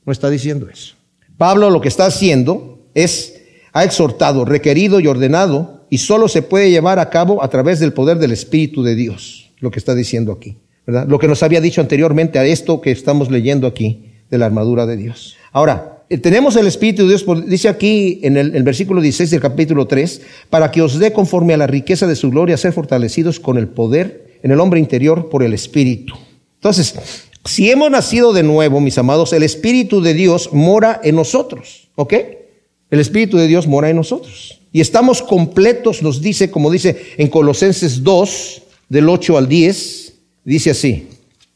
[0.06, 0.96] no está diciendo eso.
[1.38, 3.36] Pablo lo que está haciendo es,
[3.74, 7.92] ha exhortado, requerido y ordenado y solo se puede llevar a cabo a través del
[7.92, 10.58] poder del Espíritu de Dios, lo que está diciendo aquí.
[10.86, 14.86] Lo que nos había dicho anteriormente a esto que estamos leyendo aquí de la armadura
[14.86, 15.36] de Dios.
[15.52, 19.88] Ahora, eh, tenemos el Espíritu de Dios, dice aquí en el, versículo 16 del capítulo
[19.88, 23.58] 3, para que os dé conforme a la riqueza de su gloria ser fortalecidos con
[23.58, 26.14] el poder en el hombre interior por el Espíritu.
[26.56, 26.96] Entonces,
[27.46, 32.14] si hemos nacido de nuevo, mis amados, el Espíritu de Dios mora en nosotros, ¿ok?
[32.92, 34.62] El Espíritu de Dios mora en nosotros.
[34.72, 40.05] Y estamos completos, nos dice, como dice en Colosenses 2, del 8 al 10,
[40.46, 41.10] Dice así,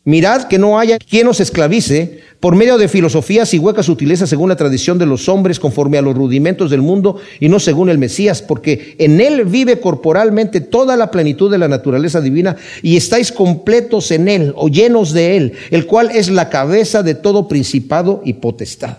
[0.04, 4.50] mirad que no haya quien os esclavice por medio de filosofías y huecas sutilezas según
[4.50, 8.00] la tradición de los hombres, conforme a los rudimentos del mundo y no según el
[8.00, 13.32] Mesías, porque en él vive corporalmente toda la plenitud de la naturaleza divina y estáis
[13.32, 18.24] completos en él o llenos de él, el cual es la cabeza de todo principado
[18.26, 18.98] y potestad.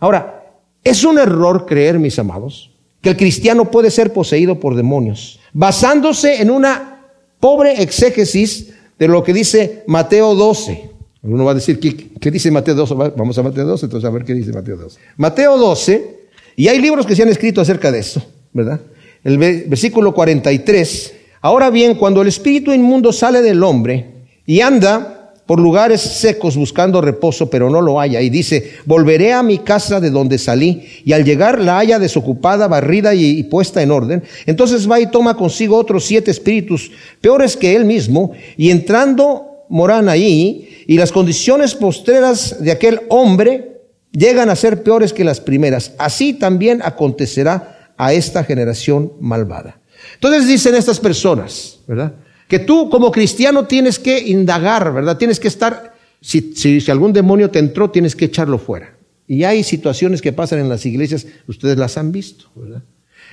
[0.00, 0.46] Ahora,
[0.82, 6.42] es un error creer, mis amados, que el cristiano puede ser poseído por demonios, basándose
[6.42, 7.04] en una
[7.38, 10.90] pobre exégesis de lo que dice Mateo 12.
[11.22, 12.94] Uno va a decir, ¿qué, dice Mateo 12?
[13.16, 14.98] Vamos a Mateo 12, entonces a ver qué dice Mateo 12.
[15.16, 16.16] Mateo 12,
[16.56, 18.80] y hay libros que se han escrito acerca de esto, ¿verdad?
[19.24, 21.14] El versículo 43.
[21.40, 24.06] Ahora bien, cuando el espíritu inmundo sale del hombre
[24.46, 25.17] y anda
[25.48, 28.20] por lugares secos buscando reposo, pero no lo haya.
[28.20, 32.68] Y dice, volveré a mi casa de donde salí, y al llegar la haya desocupada,
[32.68, 34.22] barrida y, puesta en orden.
[34.44, 36.90] Entonces va y toma consigo otros siete espíritus
[37.22, 43.80] peores que él mismo, y entrando moran ahí, y las condiciones postreras de aquel hombre
[44.12, 45.92] llegan a ser peores que las primeras.
[45.96, 49.80] Así también acontecerá a esta generación malvada.
[50.12, 52.12] Entonces dicen estas personas, ¿verdad?
[52.48, 55.18] Que tú como cristiano tienes que indagar, ¿verdad?
[55.18, 58.96] Tienes que estar, si, si, algún demonio te entró, tienes que echarlo fuera.
[59.26, 62.82] Y hay situaciones que pasan en las iglesias, ustedes las han visto, ¿verdad?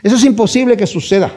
[0.04, 1.34] Eso es imposible que suceda.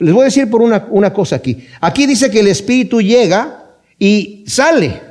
[0.00, 1.64] Les voy a decir por una, una cosa aquí.
[1.80, 5.09] Aquí dice que el Espíritu llega y sale.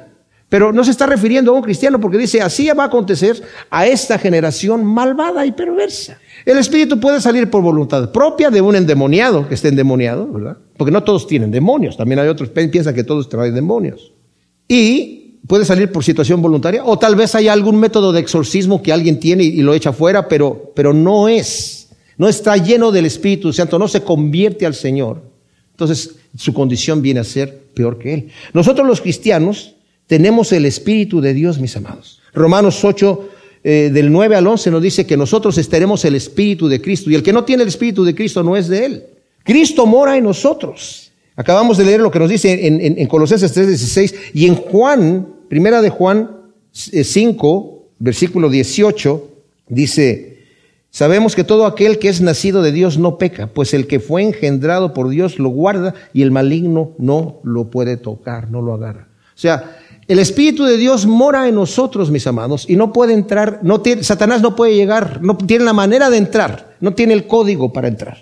[0.50, 3.86] Pero no se está refiriendo a un cristiano porque dice, así va a acontecer a
[3.86, 6.20] esta generación malvada y perversa.
[6.44, 10.58] El espíritu puede salir por voluntad propia de un endemoniado que esté endemoniado, ¿verdad?
[10.76, 14.12] Porque no todos tienen demonios, también hay otros que piensan que todos traen demonios.
[14.68, 18.92] Y puede salir por situación voluntaria, o tal vez haya algún método de exorcismo que
[18.92, 23.54] alguien tiene y lo echa fuera, pero, pero no es, no está lleno del Espíritu
[23.54, 25.22] Santo, no se convierte al Señor.
[25.72, 28.28] Entonces su condición viene a ser peor que él.
[28.54, 29.76] Nosotros los cristianos
[30.10, 32.20] tenemos el Espíritu de Dios, mis amados.
[32.34, 33.30] Romanos 8,
[33.64, 37.12] eh, del 9 al 11 nos dice que nosotros estaremos el Espíritu de Cristo.
[37.12, 39.04] Y el que no tiene el Espíritu de Cristo no es de Él.
[39.44, 41.12] Cristo mora en nosotros.
[41.36, 45.28] Acabamos de leer lo que nos dice en, en, en Colosenses 3:16 y en Juan,
[45.48, 46.32] primera de Juan
[46.72, 49.30] 5, eh, versículo 18,
[49.68, 50.40] dice,
[50.90, 54.24] sabemos que todo aquel que es nacido de Dios no peca, pues el que fue
[54.24, 59.08] engendrado por Dios lo guarda y el maligno no lo puede tocar, no lo agarra.
[59.36, 59.79] O sea,
[60.10, 64.04] el Espíritu de Dios mora en nosotros, mis amados, y no puede entrar, no tiene,
[64.04, 67.90] Satanás no puede llegar, no tiene la manera de entrar, no tiene el código para
[67.90, 68.18] entrar.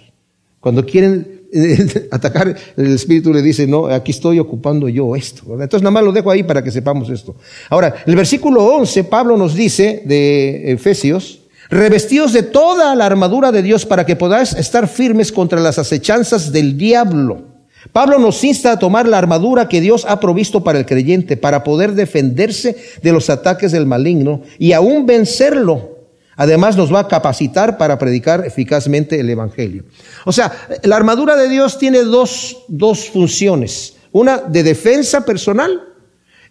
[0.60, 5.43] Cuando quieren eh, atacar, el Espíritu le dice, no, aquí estoy ocupando yo esto.
[5.54, 7.38] Entonces nada más lo dejo ahí para que sepamos esto.
[7.69, 13.63] Ahora, el versículo 11, Pablo nos dice de Efesios, revestidos de toda la armadura de
[13.63, 17.57] Dios para que podáis estar firmes contra las acechanzas del diablo.
[17.91, 21.63] Pablo nos insta a tomar la armadura que Dios ha provisto para el creyente, para
[21.63, 25.97] poder defenderse de los ataques del maligno y aún vencerlo.
[26.36, 29.86] Además nos va a capacitar para predicar eficazmente el Evangelio.
[30.26, 30.52] O sea,
[30.84, 33.95] la armadura de Dios tiene dos, dos funciones.
[34.12, 35.82] Una de defensa personal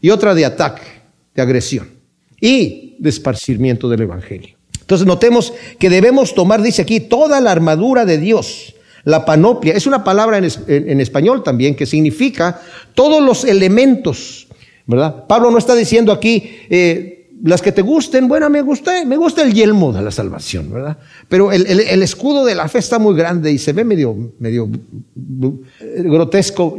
[0.01, 0.83] y otra de ataque,
[1.35, 1.89] de agresión
[2.41, 4.57] y de esparcimiento del Evangelio.
[4.81, 8.76] Entonces notemos que debemos tomar, dice aquí, toda la armadura de Dios.
[9.07, 12.61] La panoplia es una palabra en, español también que significa
[12.93, 14.49] todos los elementos,
[14.85, 15.27] ¿verdad?
[15.29, 19.45] Pablo no está diciendo aquí, eh, las que te gusten, bueno, me gusta, me gusta
[19.45, 20.99] el yelmo de la salvación, ¿verdad?
[21.29, 24.69] Pero el, escudo de la fe está muy grande y se ve medio, medio
[25.15, 26.77] grotesco,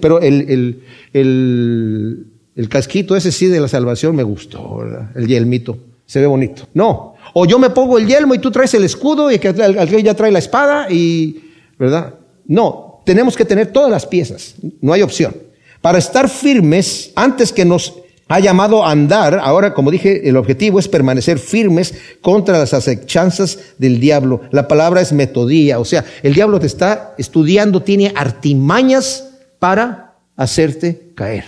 [0.00, 5.10] pero el, el, casquito ese sí de la salvación me gustó, ¿verdad?
[5.14, 6.66] El yelmito, se ve bonito.
[6.74, 10.04] No, o yo me pongo el yelmo y tú traes el escudo y que alguien
[10.04, 12.14] ya trae la espada y, ¿verdad?
[12.46, 15.36] No, tenemos que tener todas las piezas, no hay opción.
[15.80, 17.94] Para estar firmes, antes que nos
[18.28, 23.58] ha llamado a andar, ahora como dije, el objetivo es permanecer firmes contra las acechanzas
[23.78, 24.42] del diablo.
[24.50, 31.10] La palabra es metodía, o sea, el diablo te está estudiando, tiene artimañas para hacerte
[31.14, 31.44] caer.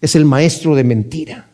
[0.00, 1.49] Es el maestro de mentira.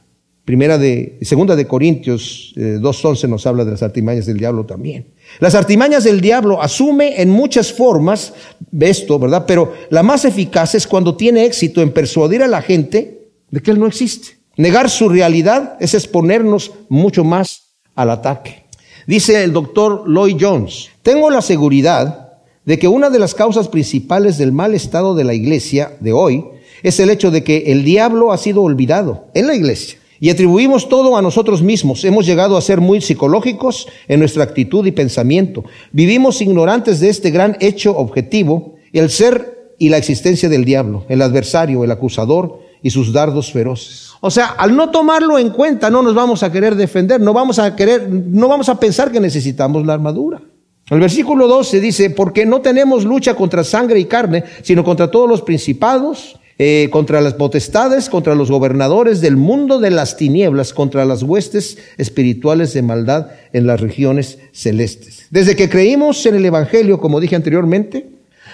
[0.47, 5.09] Primera de, segunda de Corintios 2.11 eh, nos habla de las artimañas del diablo también.
[5.41, 8.33] Las artimañas del diablo asume en muchas formas
[8.79, 9.45] esto, ¿verdad?
[9.45, 13.73] Pero la más eficaz es cuando tiene éxito en persuadir a la gente de que
[13.73, 14.39] él no existe.
[14.57, 18.67] Negar su realidad es exponernos mucho más al ataque.
[19.09, 24.39] Dice el doctor Lloyd Jones, tengo la seguridad de que una de las causas principales
[24.39, 26.45] del mal estado de la iglesia de hoy
[26.85, 30.89] es el hecho de que el diablo ha sido olvidado en la iglesia y atribuimos
[30.89, 32.05] todo a nosotros mismos.
[32.05, 35.65] Hemos llegado a ser muy psicológicos en nuestra actitud y pensamiento.
[35.93, 41.23] Vivimos ignorantes de este gran hecho objetivo, el ser y la existencia del diablo, el
[41.23, 44.13] adversario, el acusador y sus dardos feroces.
[44.21, 47.59] O sea, al no tomarlo en cuenta, no nos vamos a querer defender, no vamos
[47.59, 50.41] a querer, no vamos a pensar que necesitamos la armadura.
[50.89, 55.29] El versículo 12 dice, porque no tenemos lucha contra sangre y carne, sino contra todos
[55.29, 61.05] los principados, eh, contra las potestades, contra los gobernadores del mundo de las tinieblas, contra
[61.05, 65.27] las huestes espirituales de maldad en las regiones celestes.
[65.31, 68.09] Desde que creímos en el Evangelio, como dije anteriormente,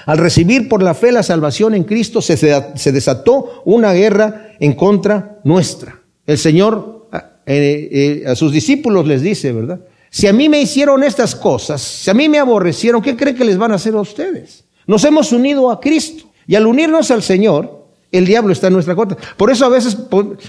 [0.07, 4.73] al recibir por la fe la salvación en Cristo, se, se desató una guerra en
[4.73, 6.01] contra nuestra.
[6.27, 7.03] El Señor
[7.45, 9.81] eh, eh, a sus discípulos les dice, ¿verdad?
[10.11, 13.45] Si a mí me hicieron estas cosas, si a mí me aborrecieron, ¿qué creen que
[13.45, 14.65] les van a hacer a ustedes?
[14.87, 17.82] Nos hemos unido a Cristo y al unirnos al Señor,
[18.13, 19.19] el diablo está en nuestra contra.
[19.37, 19.97] Por eso a veces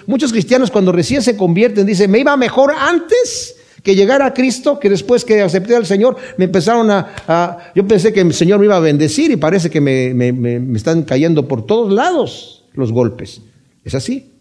[0.06, 4.80] muchos cristianos cuando recién se convierten dicen, me iba mejor antes que llegar a Cristo,
[4.80, 8.65] que después que acepté al Señor, me empezaron a, yo pensé que el Señor me
[8.65, 13.41] iba a bendecir y parece que me, me están cayendo por todos lados los golpes.
[13.84, 14.32] Es así.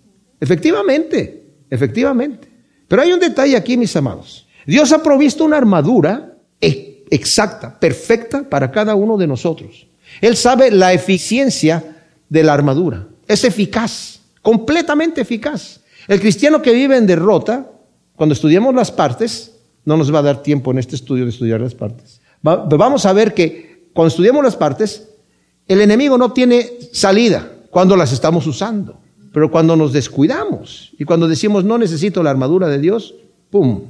[0.40, 2.48] Efectivamente, efectivamente.
[2.88, 4.46] Pero hay un detalle aquí, mis amados.
[4.66, 9.86] Dios ha provisto una armadura e, exacta, perfecta para cada uno de nosotros.
[10.20, 11.96] Él sabe la eficiencia
[12.28, 13.08] de la armadura.
[13.26, 15.80] Es eficaz, completamente eficaz.
[16.08, 17.68] El cristiano que vive en derrota
[18.16, 19.52] cuando estudiemos las partes,
[19.84, 22.20] no nos va a dar tiempo en este estudio de estudiar las partes.
[22.42, 25.08] vamos a ver que cuando estudiemos las partes,
[25.66, 29.00] el enemigo no tiene salida cuando las estamos usando.
[29.32, 33.14] Pero cuando nos descuidamos y cuando decimos no necesito la armadura de Dios,
[33.50, 33.82] ¡pum!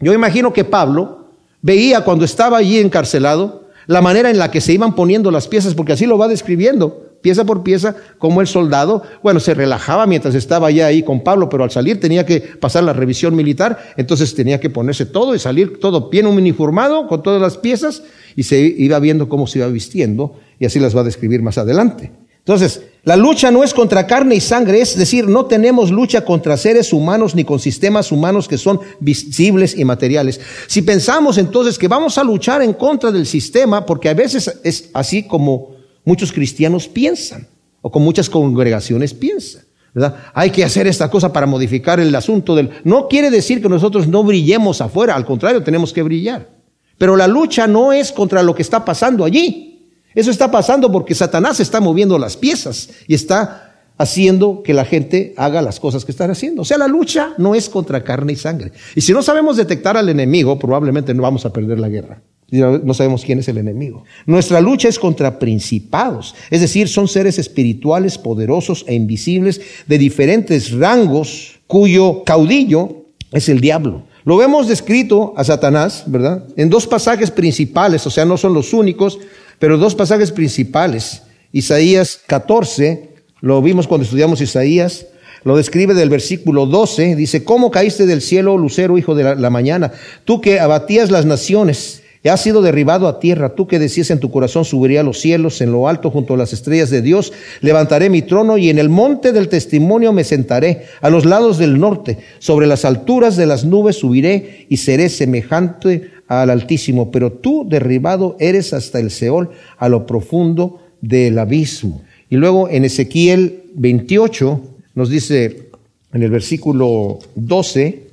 [0.00, 1.28] Yo imagino que Pablo
[1.60, 5.74] veía cuando estaba allí encarcelado la manera en la que se iban poniendo las piezas,
[5.74, 10.34] porque así lo va describiendo pieza por pieza, como el soldado, bueno, se relajaba mientras
[10.34, 14.34] estaba ya ahí con Pablo, pero al salir tenía que pasar la revisión militar, entonces
[14.34, 18.02] tenía que ponerse todo y salir todo bien uniformado con todas las piezas
[18.36, 21.58] y se iba viendo cómo se iba vistiendo y así las va a describir más
[21.58, 22.12] adelante.
[22.48, 26.56] Entonces, la lucha no es contra carne y sangre, es decir, no tenemos lucha contra
[26.56, 30.40] seres humanos ni con sistemas humanos que son visibles y materiales.
[30.66, 34.88] Si pensamos entonces que vamos a luchar en contra del sistema, porque a veces es
[34.94, 35.77] así como
[36.08, 37.46] muchos cristianos piensan,
[37.82, 39.64] o con muchas congregaciones piensan.
[39.92, 40.16] ¿verdad?
[40.32, 42.70] Hay que hacer esta cosa para modificar el asunto del...
[42.82, 46.48] No quiere decir que nosotros no brillemos afuera, al contrario, tenemos que brillar.
[46.96, 49.92] Pero la lucha no es contra lo que está pasando allí.
[50.14, 55.34] Eso está pasando porque Satanás está moviendo las piezas y está haciendo que la gente
[55.36, 56.62] haga las cosas que están haciendo.
[56.62, 58.72] O sea, la lucha no es contra carne y sangre.
[58.94, 62.94] Y si no sabemos detectar al enemigo, probablemente no vamos a perder la guerra no
[62.94, 64.04] sabemos quién es el enemigo.
[64.24, 70.72] Nuestra lucha es contra principados, es decir, son seres espirituales poderosos e invisibles de diferentes
[70.72, 74.04] rangos cuyo caudillo es el diablo.
[74.24, 76.44] Lo vemos descrito a Satanás, ¿verdad?
[76.56, 79.18] En dos pasajes principales, o sea, no son los únicos,
[79.58, 81.22] pero dos pasajes principales.
[81.52, 85.06] Isaías 14, lo vimos cuando estudiamos Isaías,
[85.44, 89.50] lo describe del versículo 12, dice, ¿cómo caíste del cielo, lucero, hijo de la, la
[89.50, 89.92] mañana?
[90.24, 94.30] Tú que abatías las naciones has sido derribado a tierra, tú que decías en tu
[94.30, 98.10] corazón, subiré a los cielos, en lo alto junto a las estrellas de Dios, levantaré
[98.10, 102.18] mi trono y en el monte del testimonio me sentaré, a los lados del norte,
[102.38, 108.36] sobre las alturas de las nubes subiré y seré semejante al Altísimo, pero tú derribado
[108.38, 112.02] eres hasta el Seol, a lo profundo del abismo.
[112.28, 114.60] Y luego en Ezequiel 28
[114.94, 115.68] nos dice
[116.12, 118.07] en el versículo 12,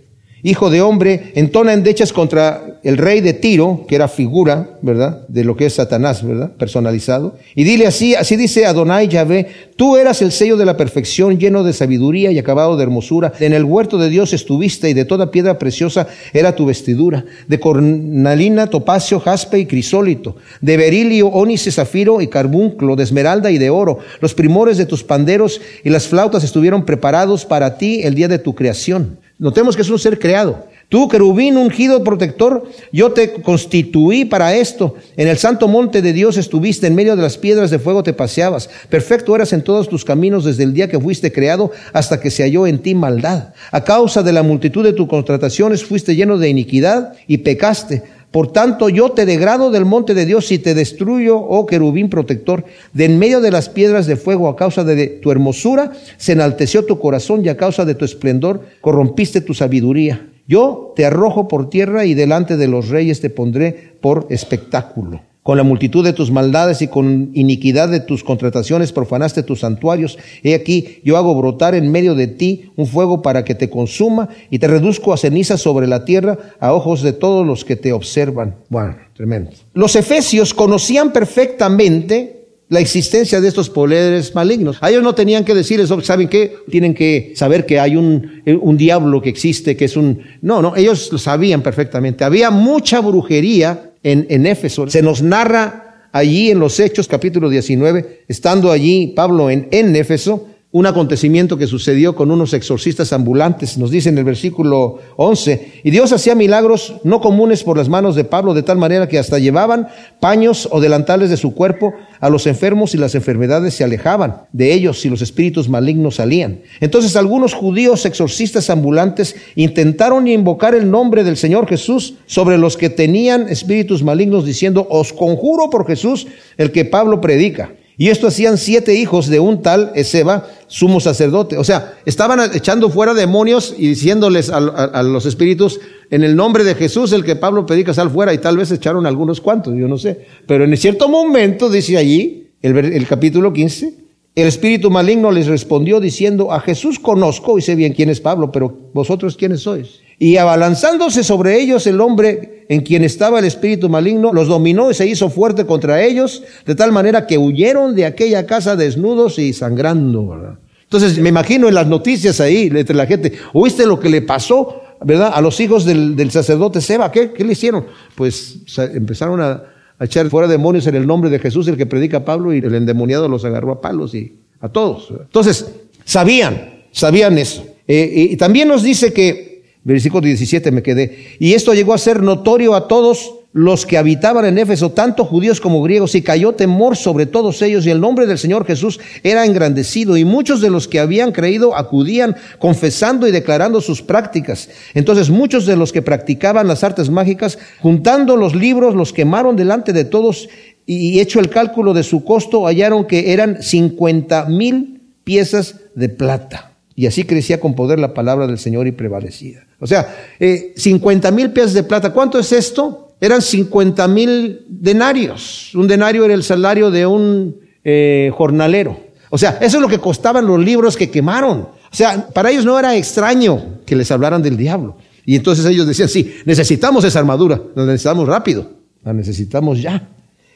[0.48, 5.28] Hijo de hombre, entona endechas contra el rey de Tiro, que era figura, ¿verdad?
[5.28, 6.52] De lo que es Satanás, ¿verdad?
[6.52, 7.36] Personalizado.
[7.56, 11.64] Y dile así, así dice Adonai Yahvé, tú eras el sello de la perfección, lleno
[11.64, 13.34] de sabiduría y acabado de hermosura.
[13.40, 17.26] En el huerto de Dios estuviste y de toda piedra preciosa era tu vestidura.
[17.48, 20.36] De cornalina, topacio, jaspe y crisólito.
[20.62, 23.98] De berilio, ónice, zafiro y carbunclo, de esmeralda y de oro.
[24.22, 28.38] Los primores de tus panderos y las flautas estuvieron preparados para ti el día de
[28.38, 29.25] tu creación.
[29.38, 30.66] Notemos que es un ser creado.
[30.88, 34.96] Tú, querubín ungido protector, yo te constituí para esto.
[35.18, 38.14] En el santo monte de Dios estuviste, en medio de las piedras de fuego te
[38.14, 38.70] paseabas.
[38.88, 42.44] Perfecto eras en todos tus caminos desde el día que fuiste creado hasta que se
[42.44, 43.54] halló en ti maldad.
[43.72, 48.04] A causa de la multitud de tus contrataciones fuiste lleno de iniquidad y pecaste.
[48.36, 52.66] Por tanto, yo te degrado del monte de Dios y te destruyo, oh querubín protector.
[52.92, 56.84] De en medio de las piedras de fuego, a causa de tu hermosura, se enalteció
[56.84, 60.28] tu corazón y a causa de tu esplendor, corrompiste tu sabiduría.
[60.50, 65.22] Yo te arrojo por tierra y delante de los reyes te pondré por espectáculo.
[65.46, 70.18] Con la multitud de tus maldades y con iniquidad de tus contrataciones profanaste tus santuarios.
[70.42, 74.28] He aquí, yo hago brotar en medio de ti un fuego para que te consuma
[74.50, 77.94] y te reduzco a ceniza sobre la tierra a ojos de todos los que te
[77.94, 78.56] observan.
[78.70, 79.52] Bueno, tremendo.
[79.76, 84.80] Los efesios conocían perfectamente la existencia de estos poderes malignos.
[84.82, 86.56] A ellos no tenían que decir eso, ¿saben qué?
[86.72, 90.24] Tienen que saber que hay un, un diablo que existe, que es un...
[90.42, 92.24] No, no, ellos lo sabían perfectamente.
[92.24, 94.88] Había mucha brujería en, Éfeso.
[94.88, 100.48] Se nos narra allí en los Hechos capítulo 19, estando allí Pablo en, en Éfeso,
[100.76, 105.90] un acontecimiento que sucedió con unos exorcistas ambulantes, nos dice en el versículo 11, y
[105.90, 109.40] Dios hacía milagros no comunes por las manos de Pablo, de tal manera que hasta
[109.40, 109.88] llevaban
[110.20, 114.74] paños o delantales de su cuerpo a los enfermos y las enfermedades se alejaban de
[114.74, 116.60] ellos y los espíritus malignos salían.
[116.82, 122.90] Entonces algunos judíos exorcistas ambulantes intentaron invocar el nombre del Señor Jesús sobre los que
[122.90, 127.72] tenían espíritus malignos, diciendo, os conjuro por Jesús, el que Pablo predica.
[127.98, 131.58] Y esto hacían siete hijos de un tal Ezeba, sumo sacerdote.
[131.58, 134.60] O sea, estaban echando fuera demonios y diciéndoles a,
[135.04, 135.80] los espíritus,
[136.12, 138.34] en el nombre de Jesús, el que Pablo predica, sal fuera.
[138.34, 140.26] Y tal vez echaron algunos cuantos, yo no sé.
[140.46, 143.94] Pero en cierto momento, dice allí, el, el capítulo 15,
[144.36, 148.52] el espíritu maligno les respondió diciendo, a Jesús conozco y sé bien quién es Pablo,
[148.52, 150.02] pero vosotros quiénes sois.
[150.18, 154.94] Y abalanzándose sobre ellos el hombre en quien estaba el espíritu maligno, los dominó y
[154.94, 159.54] se hizo fuerte contra ellos, de tal manera que huyeron de aquella casa desnudos y
[159.54, 160.58] sangrando.
[160.84, 164.82] Entonces me imagino en las noticias ahí, entre la gente, ¿oíste lo que le pasó,
[165.04, 167.12] verdad, a los hijos del, sacerdote Seba?
[167.12, 167.86] ¿Qué, ¿Qué le hicieron?
[168.16, 168.60] Pues
[168.94, 169.64] empezaron a,
[170.00, 173.30] echar fuera demonios en el nombre de Jesús, el que predica Pablo, y el endemoniado
[173.30, 175.10] los agarró a palos y a todos.
[175.10, 175.72] Entonces,
[176.04, 177.66] sabían, sabían eso.
[177.88, 179.55] Eh, y también nos dice que
[179.86, 181.38] Versículo 17 me quedé.
[181.40, 185.62] Y esto llegó a ser notorio a todos los que habitaban en Éfeso, tanto judíos
[185.62, 189.46] como griegos, y cayó temor sobre todos ellos, y el nombre del Señor Jesús era
[189.46, 194.70] engrandecido, y muchos de los que habían creído acudían confesando y declarando sus prácticas.
[194.96, 199.94] Entonces muchos de los que practicaban las artes mágicas, juntando los libros, los quemaron delante
[199.94, 200.50] de todos,
[200.88, 206.75] y hecho el cálculo de su costo, hallaron que eran cincuenta mil piezas de plata.
[206.96, 209.68] Y así crecía con poder la palabra del Señor y prevalecía.
[209.80, 212.14] O sea, eh, 50 mil piezas de plata.
[212.14, 213.16] ¿Cuánto es esto?
[213.20, 215.76] Eran 50 mil denarios.
[215.76, 219.00] Un denario era el salario de un eh, jornalero.
[219.30, 221.60] O sea, eso es lo que costaban los libros que quemaron.
[221.60, 224.98] O sea, para ellos no era extraño que les hablaran del diablo.
[225.26, 228.70] Y entonces ellos decían, sí, necesitamos esa armadura, la necesitamos rápido,
[229.04, 230.08] la necesitamos ya.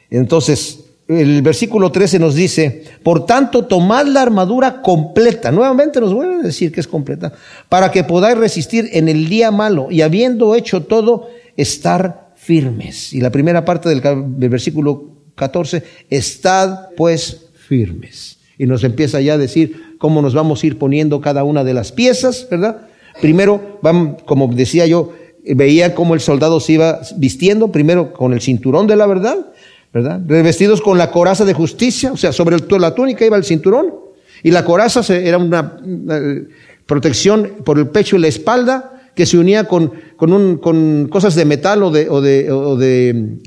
[0.08, 0.80] Entonces,
[1.18, 5.50] el versículo 13 nos dice, por tanto, tomad la armadura completa.
[5.50, 7.32] Nuevamente nos vuelve a decir que es completa,
[7.68, 13.12] para que podáis resistir en el día malo y habiendo hecho todo, estar firmes.
[13.12, 14.00] Y la primera parte del,
[14.48, 18.38] versículo 14, estad pues firmes.
[18.56, 21.74] Y nos empieza ya a decir cómo nos vamos a ir poniendo cada una de
[21.74, 22.82] las piezas, ¿verdad?
[23.20, 23.80] Primero,
[24.26, 25.12] como decía yo,
[25.44, 29.46] veía cómo el soldado se iba vistiendo, primero con el cinturón de la verdad,
[29.92, 30.20] ¿verdad?
[30.26, 33.94] Revestidos con la coraza de justicia, o sea, sobre la túnica iba el cinturón,
[34.42, 35.76] y la coraza era una,
[36.86, 41.82] protección por el pecho y la espalda, que se unía con, con, cosas de metal
[41.82, 42.08] o de,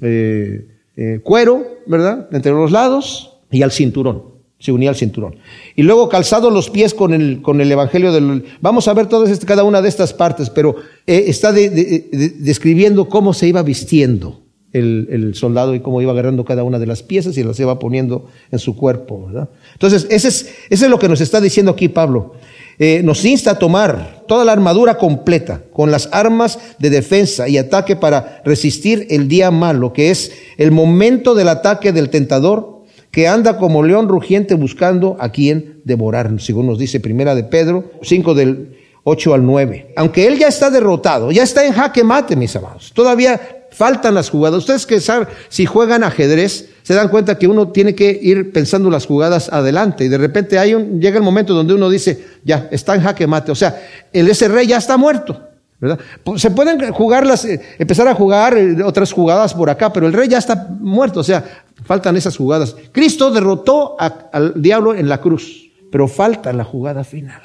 [0.01, 2.27] eh, eh, cuero, ¿verdad?
[2.31, 5.35] Entre los lados, y al cinturón se unía al cinturón.
[5.75, 8.45] Y luego calzado los pies con el, con el Evangelio del...
[8.61, 13.33] Vamos a ver todas este, cada una de estas partes, pero eh, está describiendo cómo
[13.33, 14.42] se iba vistiendo
[14.73, 17.79] el, el, soldado y cómo iba agarrando cada una de las piezas y las iba
[17.79, 19.27] poniendo en su cuerpo.
[19.27, 19.49] ¿verdad?
[19.73, 22.33] Entonces, ese es, ese es lo que nos está diciendo aquí Pablo.
[22.79, 27.57] Eh, nos insta a tomar toda la armadura completa con las armas de defensa y
[27.57, 32.73] ataque para resistir el día malo, que es el momento del ataque del tentador
[33.11, 37.91] que anda como león rugiente buscando a quien devorar, según nos dice Primera de Pedro
[38.01, 39.93] 5 del 8 al 9.
[39.95, 42.91] Aunque él ya está derrotado, ya está en jaque mate, mis amados.
[42.91, 44.59] Todavía faltan las jugadas.
[44.59, 48.89] Ustedes que saben, si juegan ajedrez, se dan cuenta que uno tiene que ir pensando
[48.89, 52.67] las jugadas adelante y de repente hay un, llega el momento donde uno dice, ya,
[52.71, 53.51] está en jaque mate.
[53.51, 55.49] O sea, el ese rey ya está muerto.
[55.79, 55.99] ¿verdad?
[56.37, 60.13] Se pueden jugar las, eh, empezar a jugar eh, otras jugadas por acá, pero el
[60.13, 61.19] rey ya está muerto.
[61.19, 61.43] O sea,
[61.83, 62.75] Faltan esas jugadas.
[62.91, 67.41] Cristo derrotó al diablo en la cruz, pero falta la jugada final.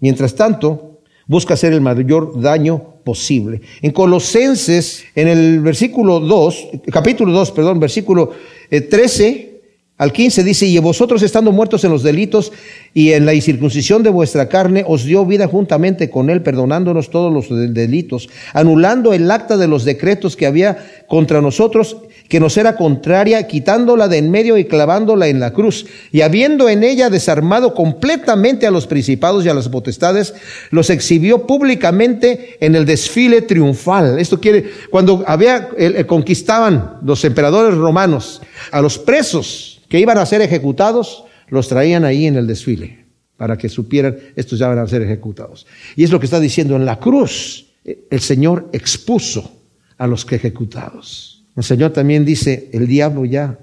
[0.00, 0.93] Mientras tanto,
[1.26, 3.60] busca hacer el mayor daño posible.
[3.82, 8.30] En Colosenses, en el versículo 2, capítulo 2, perdón, versículo
[8.70, 9.50] 13 eh,
[9.96, 12.50] al 15 dice, y vosotros estando muertos en los delitos
[12.94, 17.32] y en la incircuncisión de vuestra carne, os dio vida juntamente con él, perdonándonos todos
[17.32, 21.98] los delitos, anulando el acta de los decretos que había contra nosotros
[22.28, 26.68] que nos era contraria, quitándola de en medio y clavándola en la cruz, y habiendo
[26.68, 30.34] en ella desarmado completamente a los principados y a las potestades,
[30.70, 34.18] los exhibió públicamente en el desfile triunfal.
[34.18, 35.68] Esto quiere, cuando había,
[36.06, 42.26] conquistaban los emperadores romanos a los presos que iban a ser ejecutados, los traían ahí
[42.26, 43.04] en el desfile,
[43.36, 45.66] para que supieran, estos ya van a ser ejecutados.
[45.94, 49.60] Y es lo que está diciendo en la cruz, el Señor expuso
[49.98, 51.33] a los que ejecutados.
[51.56, 53.58] El Señor también dice, el diablo ya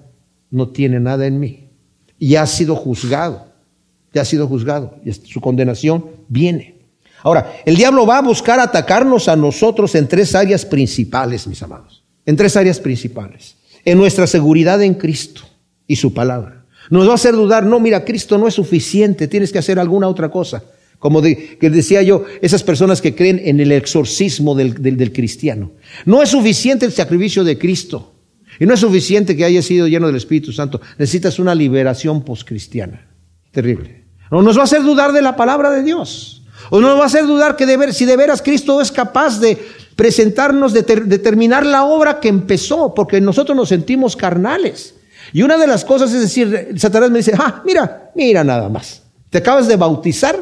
[0.50, 1.70] no tiene nada en mí.
[2.18, 3.48] Y ha sido juzgado.
[4.14, 4.98] Ya ha sido juzgado.
[5.04, 6.82] Y su condenación viene.
[7.24, 12.04] Ahora, el diablo va a buscar atacarnos a nosotros en tres áreas principales, mis amados.
[12.26, 13.58] En tres áreas principales.
[13.86, 15.42] En nuestra seguridad en Cristo
[15.88, 16.66] y su palabra.
[16.90, 20.08] Nos va a hacer dudar, no, mira, Cristo no es suficiente, tienes que hacer alguna
[20.08, 20.64] otra cosa.
[21.02, 25.72] Como que decía yo, esas personas que creen en el exorcismo del, del, cristiano.
[26.06, 28.14] No es suficiente el sacrificio de Cristo.
[28.60, 30.80] Y no es suficiente que haya sido lleno del Espíritu Santo.
[31.00, 33.08] Necesitas una liberación poscristiana.
[33.50, 34.04] Terrible.
[34.30, 36.44] No nos va a hacer dudar de la palabra de Dios.
[36.70, 39.58] O nos va a hacer dudar que de si de veras Cristo es capaz de
[39.96, 44.94] presentarnos, de, de terminar la obra que empezó, porque nosotros nos sentimos carnales.
[45.34, 49.02] Y una de las cosas es decir, Satanás me dice, ah, mira, mira nada más.
[49.32, 50.38] Te acabas de bautizar.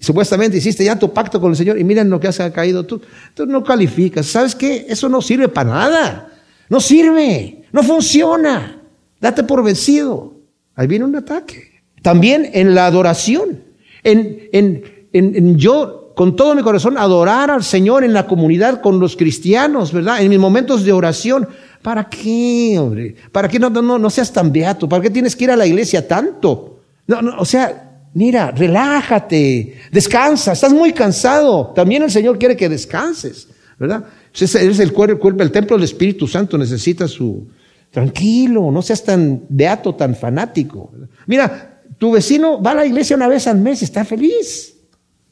[0.00, 3.00] Supuestamente hiciste ya tu pacto con el Señor y miren lo que has caído tú.
[3.34, 4.26] Tú no calificas.
[4.26, 4.86] ¿Sabes qué?
[4.88, 6.32] Eso no sirve para nada.
[6.68, 7.64] No sirve.
[7.72, 8.80] No funciona.
[9.20, 10.34] Date por vencido.
[10.76, 11.82] Ahí viene un ataque.
[12.02, 13.64] También en la adoración.
[14.04, 19.00] En, en, en, yo, con todo mi corazón, adorar al Señor en la comunidad con
[19.00, 20.22] los cristianos, ¿verdad?
[20.22, 21.48] En mis momentos de oración.
[21.82, 23.16] ¿Para qué, hombre?
[23.32, 24.88] ¿Para qué no, no, no seas tan beato?
[24.88, 26.80] ¿Para qué tienes que ir a la iglesia tanto?
[27.08, 31.72] No, no, o sea, Mira, relájate, descansa, estás muy cansado.
[31.74, 33.48] También el Señor quiere que descanses,
[33.78, 34.04] ¿verdad?
[34.32, 37.48] Es el cuerpo, el templo del Espíritu Santo necesita su...
[37.90, 40.92] Tranquilo, no seas tan beato, tan fanático.
[41.26, 44.76] Mira, tu vecino va a la iglesia una vez al mes, está feliz.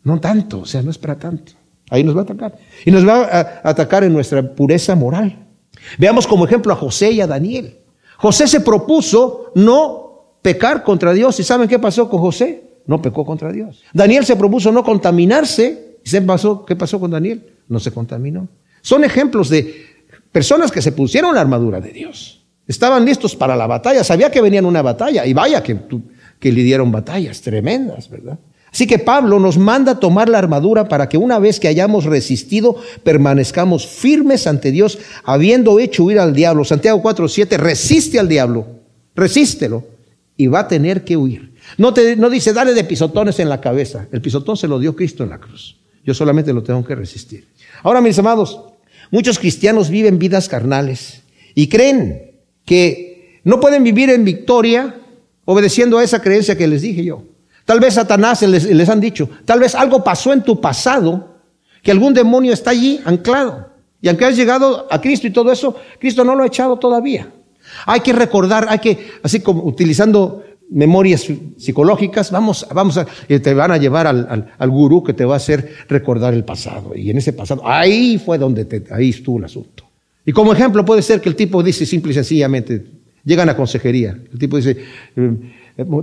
[0.02, 1.52] No tanto, o sea, no es para tanto.
[1.90, 2.56] Ahí nos va a atacar.
[2.84, 5.46] Y nos va a atacar en nuestra pureza moral.
[5.98, 7.78] Veamos como ejemplo a José y a Daniel.
[8.16, 11.38] José se propuso no pecar contra Dios.
[11.38, 12.65] ¿Y saben qué pasó con José?
[12.86, 13.82] No pecó contra Dios.
[13.92, 15.98] Daniel se propuso no contaminarse.
[16.04, 17.44] ¿Y qué pasó con Daniel?
[17.68, 18.48] No se contaminó.
[18.80, 19.86] Son ejemplos de
[20.30, 22.44] personas que se pusieron la armadura de Dios.
[22.66, 24.04] Estaban listos para la batalla.
[24.04, 25.26] Sabía que venían una batalla.
[25.26, 25.76] Y vaya que,
[26.38, 28.38] que batallas tremendas, ¿verdad?
[28.76, 32.76] Así que Pablo nos manda tomar la armadura para que una vez que hayamos resistido,
[33.02, 36.62] permanezcamos firmes ante Dios, habiendo hecho huir al diablo.
[36.62, 38.66] Santiago 4:7, resiste al diablo,
[39.14, 39.84] resístelo,
[40.36, 41.54] y va a tener que huir.
[41.78, 44.06] No, te, no dice, dale de pisotones en la cabeza.
[44.12, 45.76] El pisotón se lo dio Cristo en la cruz.
[46.04, 47.48] Yo solamente lo tengo que resistir.
[47.82, 48.60] Ahora, mis amados,
[49.10, 51.22] muchos cristianos viven vidas carnales
[51.54, 52.32] y creen
[52.64, 54.96] que no pueden vivir en victoria
[55.44, 57.22] obedeciendo a esa creencia que les dije yo.
[57.64, 61.36] Tal vez Satanás les, les han dicho, tal vez algo pasó en tu pasado
[61.82, 63.70] que algún demonio está allí anclado.
[64.00, 67.32] Y aunque has llegado a Cristo y todo eso, Cristo no lo ha echado todavía.
[67.86, 73.70] Hay que recordar, hay que, así como utilizando memorias psicológicas, vamos, vamos a, te van
[73.70, 76.94] a llevar al, al, gurú que te va a hacer recordar el pasado.
[76.94, 79.84] Y en ese pasado, ahí fue donde te, ahí estuvo el asunto.
[80.24, 82.84] Y como ejemplo puede ser que el tipo dice simple y sencillamente,
[83.24, 84.18] llegan a consejería.
[84.32, 84.76] El tipo dice,
[85.16, 85.36] eh,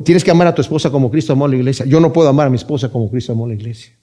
[0.03, 1.85] tienes que amar a tu esposa como Cristo amó a la iglesia.
[1.85, 3.93] Yo no puedo amar a mi esposa como Cristo amó a la iglesia.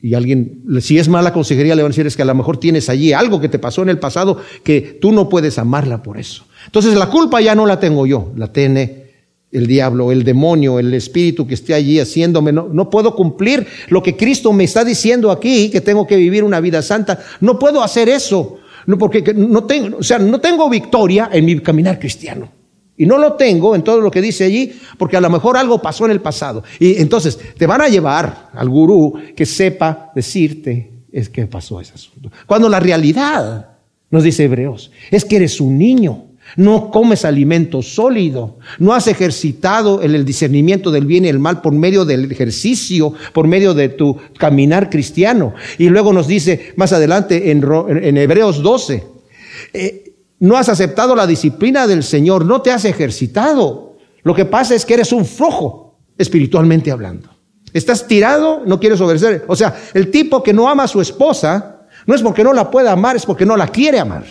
[0.00, 2.58] Y alguien, si es mala consejería, le van a decir es que a lo mejor
[2.58, 6.18] tienes allí algo que te pasó en el pasado que tú no puedes amarla por
[6.18, 6.44] eso.
[6.66, 9.03] Entonces la culpa ya no la tengo yo, la tiene
[9.54, 12.52] el diablo, el demonio, el espíritu que esté allí haciéndome.
[12.52, 16.44] No, no, puedo cumplir lo que Cristo me está diciendo aquí, que tengo que vivir
[16.44, 17.20] una vida santa.
[17.40, 21.60] No puedo hacer eso, no, porque no tengo, o sea, no tengo victoria en mi
[21.60, 22.50] caminar cristiano.
[22.96, 25.80] Y no lo tengo en todo lo que dice allí, porque a lo mejor algo
[25.80, 26.62] pasó en el pasado.
[26.78, 31.94] Y entonces te van a llevar al gurú que sepa decirte es que pasó ese
[31.94, 32.30] asunto.
[32.46, 33.68] Cuando la realidad,
[34.10, 36.23] nos dice Hebreos, es que eres un niño
[36.56, 41.72] no comes alimento sólido, no has ejercitado el, discernimiento del bien y el mal por
[41.72, 45.54] medio del ejercicio, por medio de tu caminar cristiano.
[45.78, 49.04] Y luego nos dice más adelante en, Hebreos 12,
[49.72, 53.96] eh, no has aceptado la disciplina del Señor, no te has ejercitado.
[54.22, 57.30] Lo que pasa es que eres un flojo, espiritualmente hablando.
[57.72, 59.44] Estás tirado, no quieres obedecer.
[59.48, 62.70] O sea, el tipo que no ama a su esposa, no es porque no la
[62.70, 64.24] pueda amar, es porque no la quiere amar.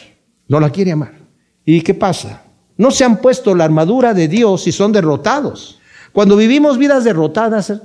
[0.48, 1.23] No la quiere amar.
[1.66, 2.44] ¿Y qué pasa?
[2.78, 5.80] No se han puesto la armadura de Dios y son derrotados.
[6.12, 7.80] Cuando vivimos vidas derrotadas, eh,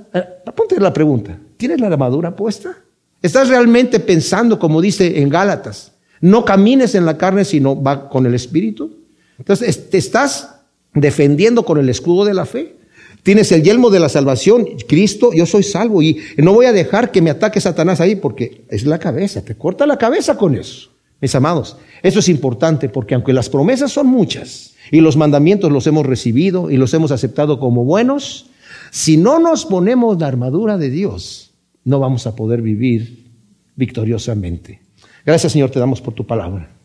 [0.45, 2.77] apunte la pregunta, ¿tienes la armadura puesta?
[3.21, 8.25] ¿Estás realmente pensando, como dice en Gálatas, no camines en la carne, sino va con
[8.25, 8.97] el Espíritu?
[9.37, 10.55] Entonces, te estás
[10.93, 12.75] defendiendo con el escudo de la fe.
[13.23, 17.11] Tienes el yelmo de la salvación, Cristo, yo soy salvo y no voy a dejar
[17.11, 20.89] que me ataque Satanás ahí porque es la cabeza, te corta la cabeza con eso.
[21.21, 25.85] Mis amados, eso es importante porque aunque las promesas son muchas y los mandamientos los
[25.87, 28.49] hemos recibido y los hemos aceptado como buenos,
[28.91, 31.51] si no nos ponemos la armadura de Dios,
[31.83, 33.27] no vamos a poder vivir
[33.75, 34.81] victoriosamente.
[35.25, 36.78] Gracias Señor, te damos por tu palabra.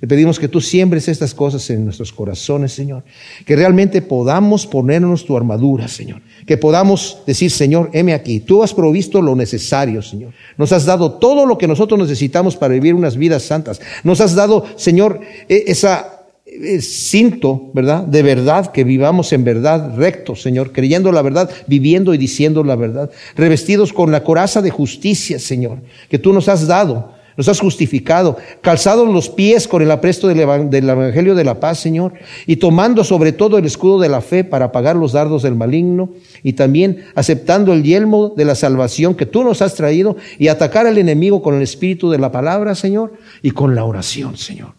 [0.00, 3.02] Te pedimos que tú siembres estas cosas en nuestros corazones, Señor.
[3.44, 6.22] Que realmente podamos ponernos tu armadura, Señor.
[6.46, 8.38] Que podamos decir, Señor, heme aquí.
[8.38, 10.32] Tú has provisto lo necesario, Señor.
[10.56, 13.80] Nos has dado todo lo que nosotros necesitamos para vivir unas vidas santas.
[14.04, 18.04] Nos has dado, Señor, e, esa e, cinto, ¿verdad?
[18.04, 22.76] De verdad, que vivamos en verdad recto, Señor, creyendo la verdad, viviendo y diciendo la
[22.76, 27.60] verdad, revestidos con la coraza de justicia, Señor, que tú nos has dado nos has
[27.60, 32.14] justificado, calzados los pies con el apresto del, Evangelio de la paz, Señor,
[32.48, 36.10] y tomando sobre todo el escudo de la fe para apagar los dardos del maligno,
[36.42, 40.88] y también aceptando el yelmo de la salvación que tú nos has traído, y atacar
[40.88, 44.72] al enemigo con el espíritu de la palabra, Señor, y con la oración, Señor.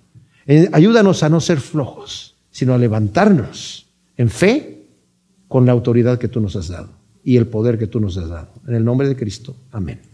[0.45, 3.87] Eh, ayúdanos a no ser flojos, sino a levantarnos
[4.17, 4.83] en fe
[5.47, 6.89] con la autoridad que tú nos has dado
[7.23, 8.49] y el poder que tú nos has dado.
[8.67, 9.55] En el nombre de Cristo.
[9.71, 10.08] Amén.